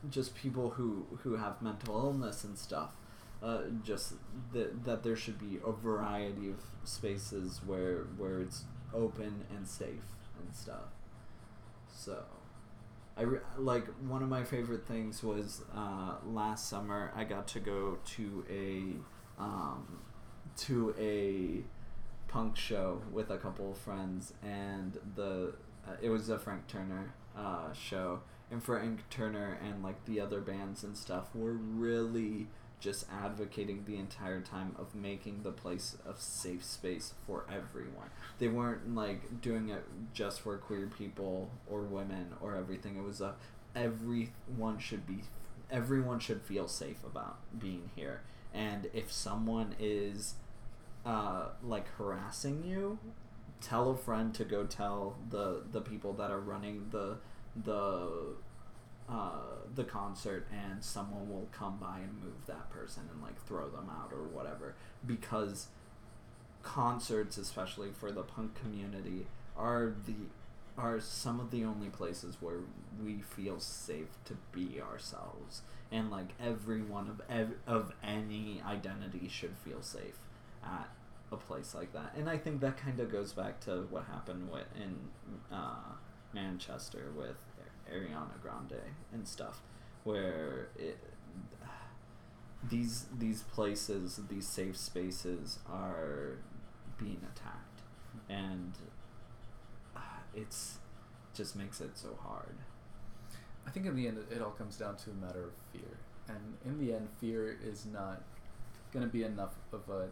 [0.10, 2.92] just people who who have mental illness and stuff.
[3.42, 4.14] Uh, just
[4.54, 8.64] that that there should be a variety of spaces where where it's
[8.94, 10.06] open and safe
[10.40, 10.92] and stuff.
[11.94, 12.24] So
[13.16, 17.59] I re- like one of my favorite things was uh, last summer I got to
[17.59, 19.99] go to a um,
[20.57, 21.64] to a
[22.32, 25.53] punk show with a couple of friends and the
[25.88, 28.22] uh, it was a Frank Turner uh, show.
[28.51, 32.47] And Frank Turner and like the other bands and stuff were really
[32.84, 38.10] just advocating the entire time of making the place a safe space for everyone.
[38.40, 42.98] They weren't like doing it just for queer people or women or everything.
[42.98, 43.36] It was a
[43.74, 45.22] everyone should be
[45.72, 48.22] everyone should feel safe about being here.
[48.54, 50.36] And if someone is
[51.06, 53.00] uh, like harassing you,
[53.62, 57.16] tell a friend to go tell the the people that are running the
[57.56, 58.36] the
[59.10, 59.32] uh,
[59.76, 63.89] the concert and someone will come by and move that person and like throw them
[63.89, 64.76] out or whatever.
[65.06, 65.68] Because
[66.62, 69.28] concerts especially for the punk community
[69.58, 70.16] are the
[70.76, 72.62] are some of the only places where
[73.04, 75.62] we feel safe to be ourselves.
[75.91, 80.18] And like everyone of ev- of any identity should feel safe
[80.64, 80.89] at
[81.32, 82.14] a place like that.
[82.18, 84.95] And i think that kind of goes back to what happened with in
[85.51, 85.93] uh,
[86.34, 87.38] manchester with
[87.94, 88.82] ariana grande
[89.14, 89.62] and stuff
[90.04, 90.98] where it
[92.70, 96.38] these these places these safe spaces are
[96.98, 97.82] being attacked
[98.30, 98.74] and
[99.96, 100.00] uh,
[100.34, 100.78] it's
[101.34, 102.56] just makes it so hard
[103.66, 105.98] I think in the end, it all comes down to a matter of fear.
[106.28, 108.22] And in the end, fear is not
[108.91, 110.10] going to be enough of a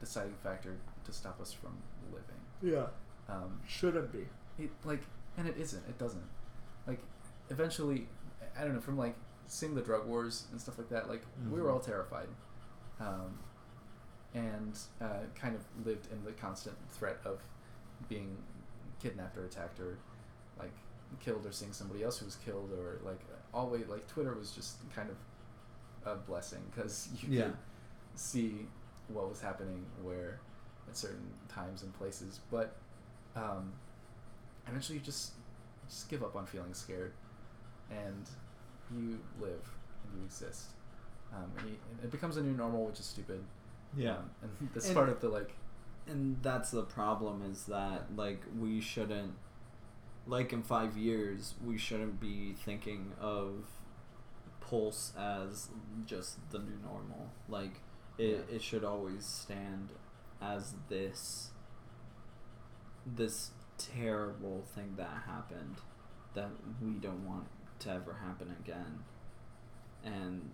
[0.00, 1.76] deciding factor to stop us from
[2.12, 2.74] living.
[2.74, 2.86] Yeah.
[3.28, 4.26] Um, Shouldn't be.
[4.58, 5.02] it like
[5.36, 6.41] and it isn't it doesn't like
[7.52, 8.08] eventually
[8.58, 9.14] i don't know from like
[9.46, 11.72] seeing the drug wars and stuff like that like we were Mhm.
[11.74, 12.28] all terrified
[13.00, 13.38] um,
[14.34, 17.40] and uh, kind of lived in the constant threat of
[18.08, 18.36] being
[19.00, 19.98] kidnapped or attacked or
[20.58, 20.72] like
[21.20, 23.20] killed or seeing somebody else who was killed or like
[23.52, 25.16] always like twitter was just kind of
[26.10, 27.42] a blessing because you Yeah.
[27.44, 27.56] could
[28.14, 28.66] see
[29.08, 30.38] what was happening where
[30.88, 32.74] at certain times and places but
[33.36, 33.72] um,
[34.66, 35.32] eventually you just
[35.88, 37.12] just give up on feeling scared
[38.04, 38.28] and
[38.96, 39.68] you live
[40.04, 40.70] and you exist.
[41.34, 43.42] Um, and, you, and it becomes a new normal which is stupid.
[43.96, 45.52] Um, and that's And- part of the like
[46.08, 49.34] and that's the problem is that like we shouldn't
[50.26, 53.66] like in five years we shouldn't be thinking of
[54.60, 55.68] pulse as
[56.06, 57.30] just the new normal.
[57.48, 57.80] Like
[58.18, 58.56] it, Yeah.
[58.56, 59.90] it should always stand
[60.40, 61.50] as this
[63.06, 65.76] this terrible thing that happened
[66.34, 67.46] that we don't want
[67.82, 69.00] to ever happen again.
[70.04, 70.50] And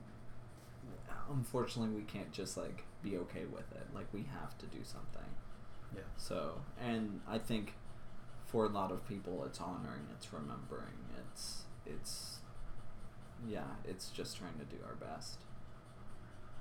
[1.30, 3.86] unfortunately we can't just like be okay with it.
[3.94, 5.28] Like we have to do something.
[5.94, 6.02] Yeah.
[6.16, 7.72] So and i think
[8.46, 12.38] for a lot of people it's honoring it's remembering it's it's
[13.46, 15.38] yeah it's just trying to do our best.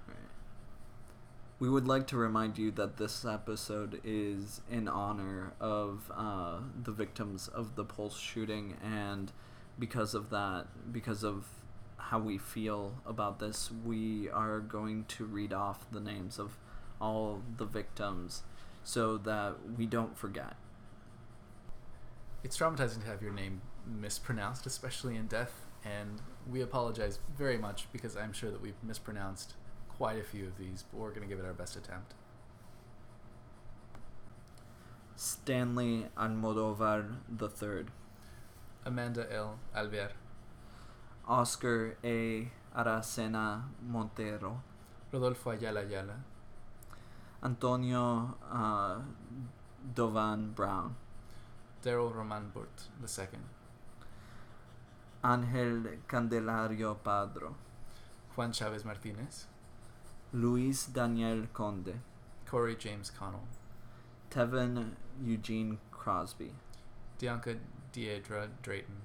[0.07, 0.15] Right.
[1.59, 6.91] We would like to remind you that this episode is in honor of uh, the
[6.91, 9.31] victims of the Pulse shooting, and
[9.79, 11.45] because of that, because of
[11.97, 16.57] how we feel about this, we are going to read off the names of
[17.01, 18.43] all the victims
[18.83, 20.55] so that we don't forget.
[22.43, 27.87] It's traumatizing to have your name mispronounced, especially in death, and we apologize very much
[27.91, 29.55] because I'm sure that we've mispronounced
[29.89, 32.13] quite a few of these, but we're going to give it our best attempt.
[35.15, 37.85] Stanley Almodovar III,
[38.85, 39.59] Amanda L.
[39.75, 40.11] Alvear,
[41.27, 42.47] Oscar A.
[42.75, 44.61] Aracena Montero,
[45.11, 46.15] Rodolfo Ayala Ayala,
[47.43, 48.99] Antonio uh,
[49.93, 50.95] Davon Brown,
[51.83, 53.39] Darryl Roman Burt II,
[55.23, 57.55] Angel Candelario Padro,
[58.35, 59.45] Juan Chavez Martinez,
[60.33, 61.99] Luis Daniel Conde,
[62.45, 63.47] Cory James Connell,
[64.29, 64.91] Tevin
[65.23, 66.51] Eugene Crosby,
[67.19, 67.57] Deonka
[67.97, 69.01] Deidra Drayton,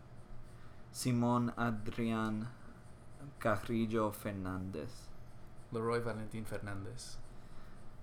[0.91, 2.47] Simon Adrian
[3.41, 5.09] Carrillo Fernandez,
[5.73, 7.17] Leroy Valentin Fernandez,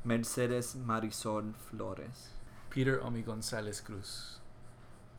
[0.04, 2.30] Mercedez Marisol Flores,
[2.72, 4.40] Peter Ommy Gonzalez Cruz,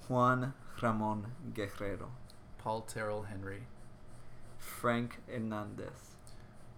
[0.08, 2.10] Juan Ramon Guerrero,
[2.58, 3.62] Paul Terrell Henry,
[4.58, 6.16] Frank Hernandez,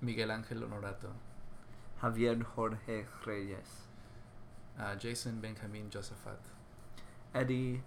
[0.03, 1.13] Miguel Angel Honorato,
[2.03, 3.87] Javier Jorge Reyes,
[4.79, 6.45] uh, Jason Benjamin Josaphat,
[7.35, 7.81] Eddie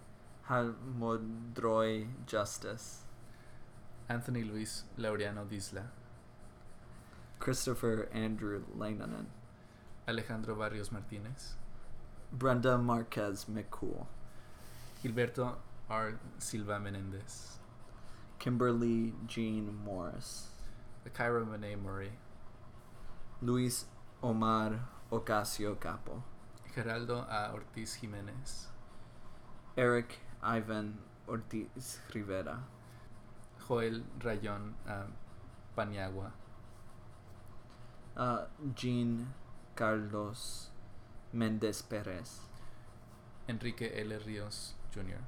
[0.50, 3.00] Jamoldroy Justice,
[4.08, 5.86] Anthony Luis Laureano Disla,
[7.40, 9.26] Christopher Andrew Leinonen,
[10.08, 11.56] Alejandro Barrios Martinez,
[12.32, 14.06] Brenda Marquez McCool,
[15.04, 15.56] Gilberto
[15.90, 16.20] R.
[16.38, 17.58] Silva Menendez,
[18.38, 20.50] Kimberly Jean Morris,
[21.10, 22.12] Akyra Monet Murray,
[23.42, 23.86] Luis
[24.22, 24.80] Omar
[25.12, 26.24] Ocasio Capo,
[26.76, 27.52] Geraldo A.
[27.52, 28.68] Ortiz Jimenez,
[29.76, 32.60] Eric Ivan Ortiz Rivera,
[33.68, 35.08] Joel Rayon uh,
[35.76, 36.32] Paniagua,
[38.16, 39.34] uh, Jean
[39.76, 40.70] Carlos
[41.34, 42.42] Mendez Perez,
[43.50, 44.20] Enrique L.
[44.26, 45.24] Rios Jr.,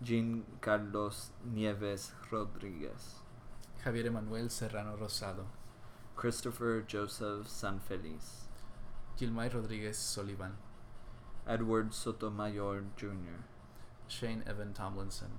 [0.00, 3.16] Jean Carlos Nieves Rodriguez,
[3.84, 5.46] Javier Emanuel Serrano Rosado,
[6.14, 8.46] Christopher Joseph Sanfeliz,
[9.18, 10.52] Gilmay Rodriguez Solivan,
[11.48, 13.57] Edward Sotomayor Jr.,
[14.08, 15.30] Shane Evan Tomlinson,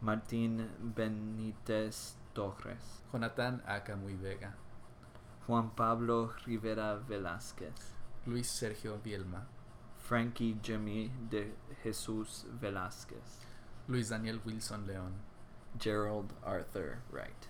[0.00, 3.80] Martin Benitez Torres, Jonathan A.
[3.80, 4.54] Camuy Vega,
[5.46, 7.94] Juan Pablo Rivera Velázquez,
[8.26, 9.46] Luis Sergio Bielma,
[9.98, 11.52] Frankie Jimmy de
[11.82, 13.40] Jesus Velázquez,
[13.88, 15.12] Luis Daniel Wilson León,
[15.78, 17.48] Gerald Arthur Wright.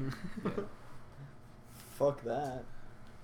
[0.00, 0.50] Yeah.
[1.98, 2.64] Fuck that.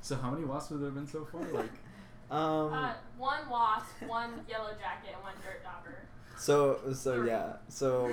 [0.01, 1.43] So how many wasps have there been so far?
[1.53, 1.70] Like,
[2.31, 2.72] Um.
[2.72, 5.99] Uh, one wasp, one yellow jacket, and one dirt dauber.
[6.39, 7.57] So so yeah.
[7.68, 8.11] So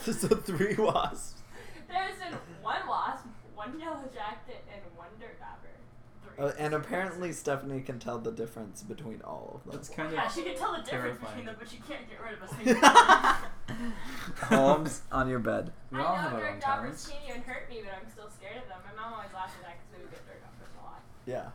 [0.00, 1.42] so three wasps.
[1.88, 5.76] There's been one wasp, one yellow jacket, and one dirt dauber.
[6.21, 6.21] Three.
[6.38, 9.76] Uh, and apparently Stephanie can tell the difference between all of them.
[9.76, 11.20] that's kind of yeah, of she can tell the difference terrifying.
[11.30, 12.50] between them, but she can't get rid of us.
[13.68, 14.56] single.
[14.58, 15.72] Holmes on your bed.
[15.90, 18.28] we I know have our dirt own daubers can't even hurt me, but I'm still
[18.30, 18.78] scared of them.
[18.96, 21.00] My mom always laughs at that because we would get dirt daubers a lot.
[21.26, 21.50] Yeah.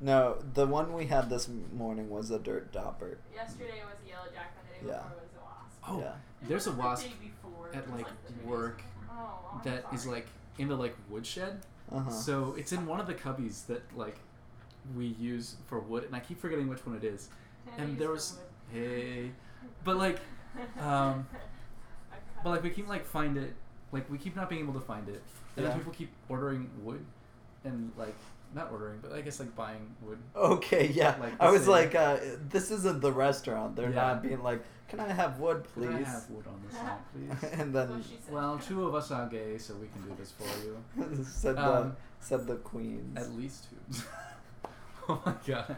[0.00, 3.18] No, the one we had this morning was a dirt dauber.
[3.34, 5.02] Yesterday was a yellow jacket, and the day Yeah.
[5.02, 5.88] before was a wasp.
[5.88, 6.48] Oh, Yeah.
[6.48, 9.16] There's a wasn't the wasp day before, at it was like the two work before.
[9.18, 10.14] Oh, I'm that is sorry.
[10.16, 10.26] like
[10.58, 11.60] in the like woodshed.
[11.92, 12.10] Uh huh.
[12.10, 14.18] So it's in one of the cubbies that like
[14.96, 17.28] we use for wood, and I keep forgetting which one it is.
[17.66, 18.38] Yeah, And you there was
[18.72, 18.78] would.
[18.80, 19.30] hey,
[19.84, 20.20] but like,
[20.80, 21.26] um,
[22.44, 23.54] but like we keep like find it,
[23.92, 25.22] like we keep not being able to find it,
[25.56, 25.70] and Yeah.
[25.70, 27.04] then people keep ordering wood,
[27.64, 28.14] and like
[28.56, 30.18] not ordering, but I guess like buying wood.
[30.34, 31.14] Okay, yeah.
[31.20, 31.70] Like I was same.
[31.70, 32.16] like, uh,
[32.48, 33.76] this isn't the restaurant.
[33.76, 34.06] They're Yeah.
[34.08, 36.06] not being like, can I have wood, Could please?
[36.06, 37.50] I have wood on this side, please?
[37.60, 40.48] and then what well, two of us are gay, so we can do this for
[40.64, 41.24] you.
[41.24, 43.16] said the Um, said the queens.
[43.18, 44.02] At least two.
[45.08, 45.76] oh my god.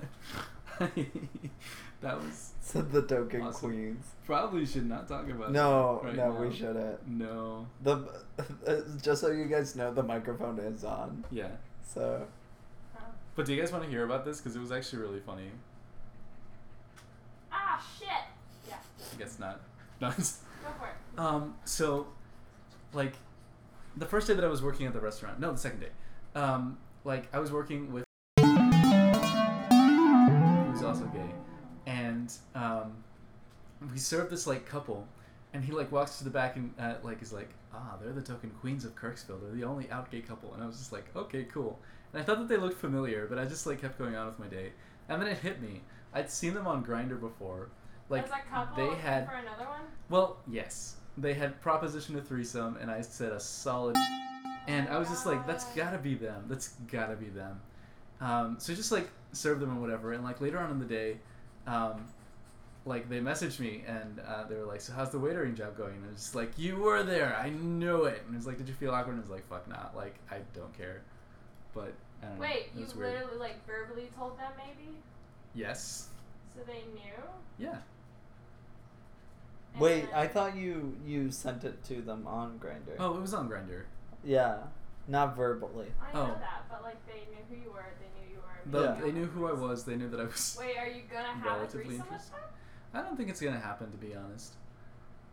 [2.01, 3.71] that was said the token Awesome.
[3.71, 4.05] queens.
[4.25, 5.51] probably should not talk about.
[5.53, 6.41] No, right no, now.
[6.41, 7.09] we shouldn't.
[7.09, 7.67] No.
[7.83, 7.95] The
[8.67, 11.25] uh, just so you guys know, the microphone is on.
[11.31, 11.49] Yeah.
[11.83, 12.27] So.
[13.39, 14.39] But do you guys want to hear about this?
[14.39, 15.53] Because it was actually really funny.
[17.53, 18.09] Ah, shit!
[18.69, 18.75] Yeah,
[19.15, 19.61] I guess not.
[20.01, 20.41] Nice.
[20.61, 20.95] go for it.
[21.21, 22.09] Um, so,
[22.93, 23.15] like,
[23.97, 25.91] the first day that I was working at the restaurant, no, the second day,
[26.35, 28.03] um, like, I was working with
[28.41, 28.49] who's
[30.83, 31.31] also gay,
[31.87, 32.93] and um,
[33.93, 35.07] we served this like couple,
[35.53, 38.21] and he like walks to the back and uh, like is like, ah, they're the
[38.21, 39.41] token queens of Kirksville.
[39.41, 41.79] They're the only out gay couple, and I was just like, okay, cool.
[42.13, 44.39] And I thought that they looked familiar, but I just like kept going on with
[44.39, 44.73] my day,
[45.09, 45.83] and then it hit me.
[46.15, 47.69] I'd seen them on Grindr before.
[48.09, 49.83] Like As a couple they had for another one?
[50.09, 50.97] well, yes.
[51.19, 53.97] They had proposition a threesome, and I said a solid.
[54.69, 56.45] And I was just like, that's gotta be them.
[56.49, 57.61] That's gotta be them.
[58.21, 60.13] Um, so just like serve them and whatever.
[60.13, 61.17] And like later on in the day,
[61.67, 62.05] um,
[62.85, 65.95] like they messaged me and uh, they were like, "So how's the waitering job going?"
[65.95, 67.37] And I was just like, "You were there.
[67.37, 69.49] I knew it." And it was like, "Did you feel awkward?" And I was like,
[69.49, 69.95] "Fuck not.
[69.97, 71.03] Like I don't care."
[71.79, 72.41] But I don't know.
[72.43, 73.13] Wait, It you was weird.
[73.15, 74.97] literally like verbally told them maybe?
[75.55, 76.09] Yes.
[76.57, 77.23] So they knew?
[77.59, 77.79] Yeah.
[79.79, 82.97] wait, And- I thought you you sent it to them on Grindr.
[82.99, 83.85] Oh, it was on Grindr.
[84.25, 84.59] Yeah,
[85.07, 85.93] not verbally.
[86.01, 86.39] I know Oh.
[86.41, 88.71] that, but like they knew who you were, they knew you were.
[88.71, 89.01] The, Yeah.
[89.01, 89.85] They knew who I was.
[89.85, 90.57] They knew that I was.
[90.59, 92.33] Wait, are you gonna have relatively a threesome with interested.
[92.35, 92.43] them?
[92.95, 94.55] I don't think it's gonna happen, to be honest.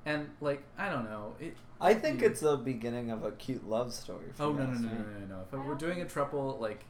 [0.05, 1.33] And like, I don't know.
[1.39, 1.57] It.
[1.81, 2.27] I think Yeah.
[2.27, 4.25] it's the beginning of a cute love story.
[4.29, 5.41] If Oh you no no no no no no!
[5.41, 6.85] If I we're doing a think triple, like,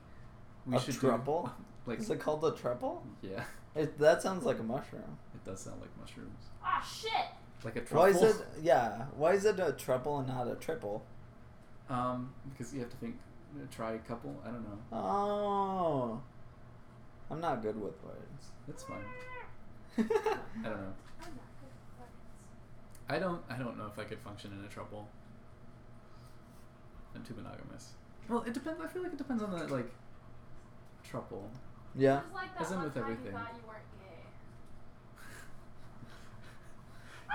[0.65, 1.43] we A should triple?
[1.43, 1.51] Do,
[1.91, 3.03] like, Is it called a triple?
[3.21, 3.43] yeah,
[3.73, 5.17] It, that sounds like a mushroom.
[5.33, 6.49] it does sound like mushrooms.
[6.63, 7.11] Ah, shit!
[7.63, 7.97] Like a truffle.
[7.99, 8.35] Why is it?
[8.61, 9.05] Yeah.
[9.15, 11.03] Why is it a triple and not a triple?
[11.89, 13.17] Um, because you have to think,
[13.55, 14.35] uh, try a couple.
[14.43, 14.79] I don't know.
[14.91, 16.21] Oh.
[17.31, 18.51] I'm not good with words.
[18.67, 18.97] It's fine.
[19.97, 20.93] I don't know.
[21.21, 22.94] I'm not good at words.
[23.09, 23.41] I don't.
[23.49, 25.07] I don't know if I could function in a trouble.
[27.15, 27.91] I'm too monogamous.
[28.27, 28.81] Well, it depends.
[28.81, 29.89] I feel like it depends on the like
[31.03, 31.49] trouble.
[31.95, 32.17] yeah.
[32.19, 33.25] It was like that As in one with time everything.
[33.27, 34.25] you thought you weren't gay.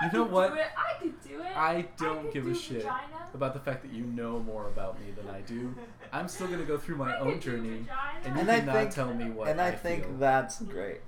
[0.01, 0.49] You I know could what?
[0.53, 0.67] Do it.
[0.77, 1.57] I could do it.
[1.57, 3.29] I don't could give do a shit vagina.
[3.33, 5.73] about the fact that you know more about me than I do.
[6.13, 8.19] I'm still gonna go through my I own could do journey, vagina.
[8.25, 10.17] and you And I cannot think- tell me what and I, I think feel.
[10.17, 11.01] that's great.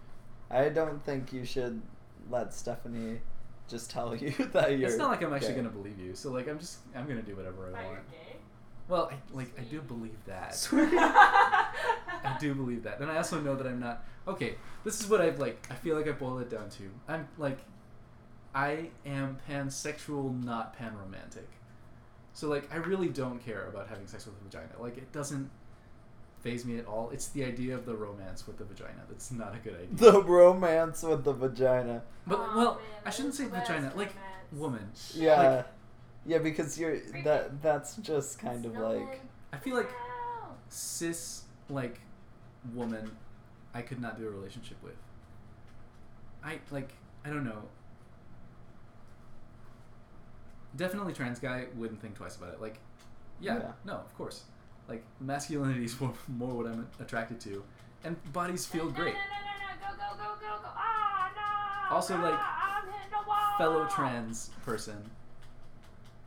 [0.49, 1.81] I don't think you should
[2.29, 3.19] let Stephanie
[3.73, 4.87] just tell you that you're.
[4.89, 5.57] It's not like I'm actually gay.
[5.57, 6.15] gonna believe you.
[6.15, 7.91] So like I'm just I'm gonna do whatever I That want.
[7.91, 8.35] you're gay.
[8.87, 10.55] Well, I, like I do believe that.
[10.73, 14.05] I do believe that, and I also know that I'm not.
[14.27, 15.67] Okay, this is what I've like.
[15.69, 16.83] I feel like I boil it down to.
[17.07, 17.59] I'm like,
[18.55, 21.47] I am pansexual, not panromantic.
[22.33, 24.69] So like, I really don't care about having sex with a vagina.
[24.79, 25.49] Like, it doesn't
[26.43, 27.09] phase me at all.
[27.11, 29.87] It's the idea of the romance with the vagina that's not a good idea.
[30.11, 32.03] the romance with the vagina.
[32.27, 34.13] but Aw, well, man, I shouldn't that's say the best vagina, like
[34.51, 35.13] romance.
[35.15, 35.23] woman.
[35.25, 35.41] Yeah.
[35.55, 35.67] Like,
[36.25, 37.61] yeah, because you're that.
[37.61, 39.21] That's just kind of like.
[39.51, 40.55] I feel like Wow.
[40.69, 41.99] cis like
[42.73, 43.11] woman
[43.73, 44.95] I could not do a relationship with.
[46.43, 46.89] I like
[47.25, 47.63] I don't know.
[50.75, 52.61] Definitely trans guy wouldn't think twice about it.
[52.61, 52.79] Like
[53.39, 53.71] yeah, Yeah.
[53.85, 54.43] no, of course.
[54.93, 57.63] Like masculinity is more, more what I'm attracted to.
[58.03, 59.15] And bodies feel no, great.
[59.15, 60.69] No, no, no, no, go, go, go, go, go.
[60.75, 61.31] Ah,
[61.89, 61.95] no.
[61.95, 63.57] Also, like, ah, I'm hitting the wall.
[63.57, 64.97] Fellow trans person.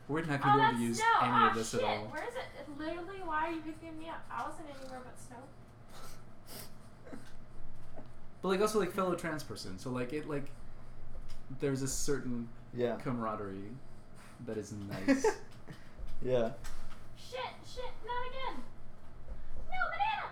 [0.09, 1.05] We're not Oh, gonna be able that's to use snow.
[1.21, 1.79] any oh, of this shit.
[1.81, 2.05] at all.
[2.07, 2.41] Where is it?
[2.59, 4.21] It Literally, why are you picking me up?
[4.29, 5.37] I wasn't anywhere but snow.
[8.41, 10.45] But like also like fellow trans person, so like it like
[11.61, 12.95] there's a certain Yeah.
[12.97, 13.71] camaraderie
[14.45, 14.73] that is
[15.07, 15.25] nice.
[16.21, 16.49] Yeah.
[17.17, 18.63] Shit, shit, not again.
[19.67, 20.29] No banana.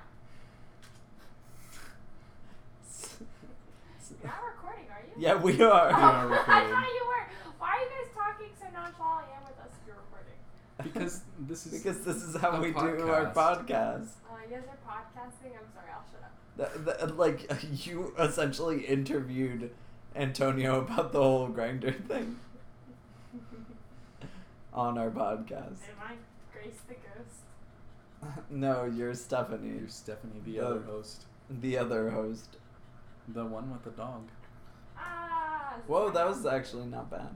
[4.22, 5.14] You're not recording, are you?
[5.18, 5.90] Yeah, we are.
[5.90, 7.26] Oh, are I thought you were.
[7.60, 10.40] Why are you guys talking so nonchalantly and with us if you're recording?
[10.84, 12.78] because this is because this is how a we do
[13.10, 13.34] our podcast.
[13.34, 14.08] podcast.
[14.30, 15.52] Oh, you guys are podcasting?
[15.58, 16.34] I'm sorry, I'll shut up.
[16.76, 17.52] The, the, like
[17.86, 19.72] you essentially interviewed
[20.16, 22.40] Antonio about the whole Grindr thing
[24.74, 25.80] on our podcast.
[25.90, 26.14] Am I
[26.66, 28.42] Grace the Ghost?
[28.50, 32.58] no, you're Stephanie, you're Stephanie, the The- other host, the other host.
[33.28, 34.28] the one with the dog.
[34.98, 35.76] Ah.
[35.88, 37.30] Whoa, that was actually not bad.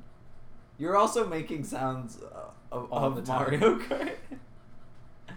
[0.77, 3.60] You're also making sounds uh, of, All of the time.
[3.60, 4.15] Mario Kart.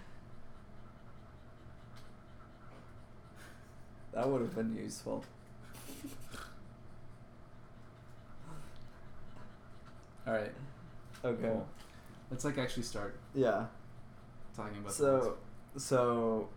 [4.14, 5.24] that would have been useful.
[10.26, 10.52] All right,
[11.24, 11.42] Okay.
[11.42, 11.66] cool.
[12.30, 13.66] Let's like actually start Yeah.
[14.56, 14.92] Talking about.
[14.92, 15.36] So,
[15.76, 16.48] so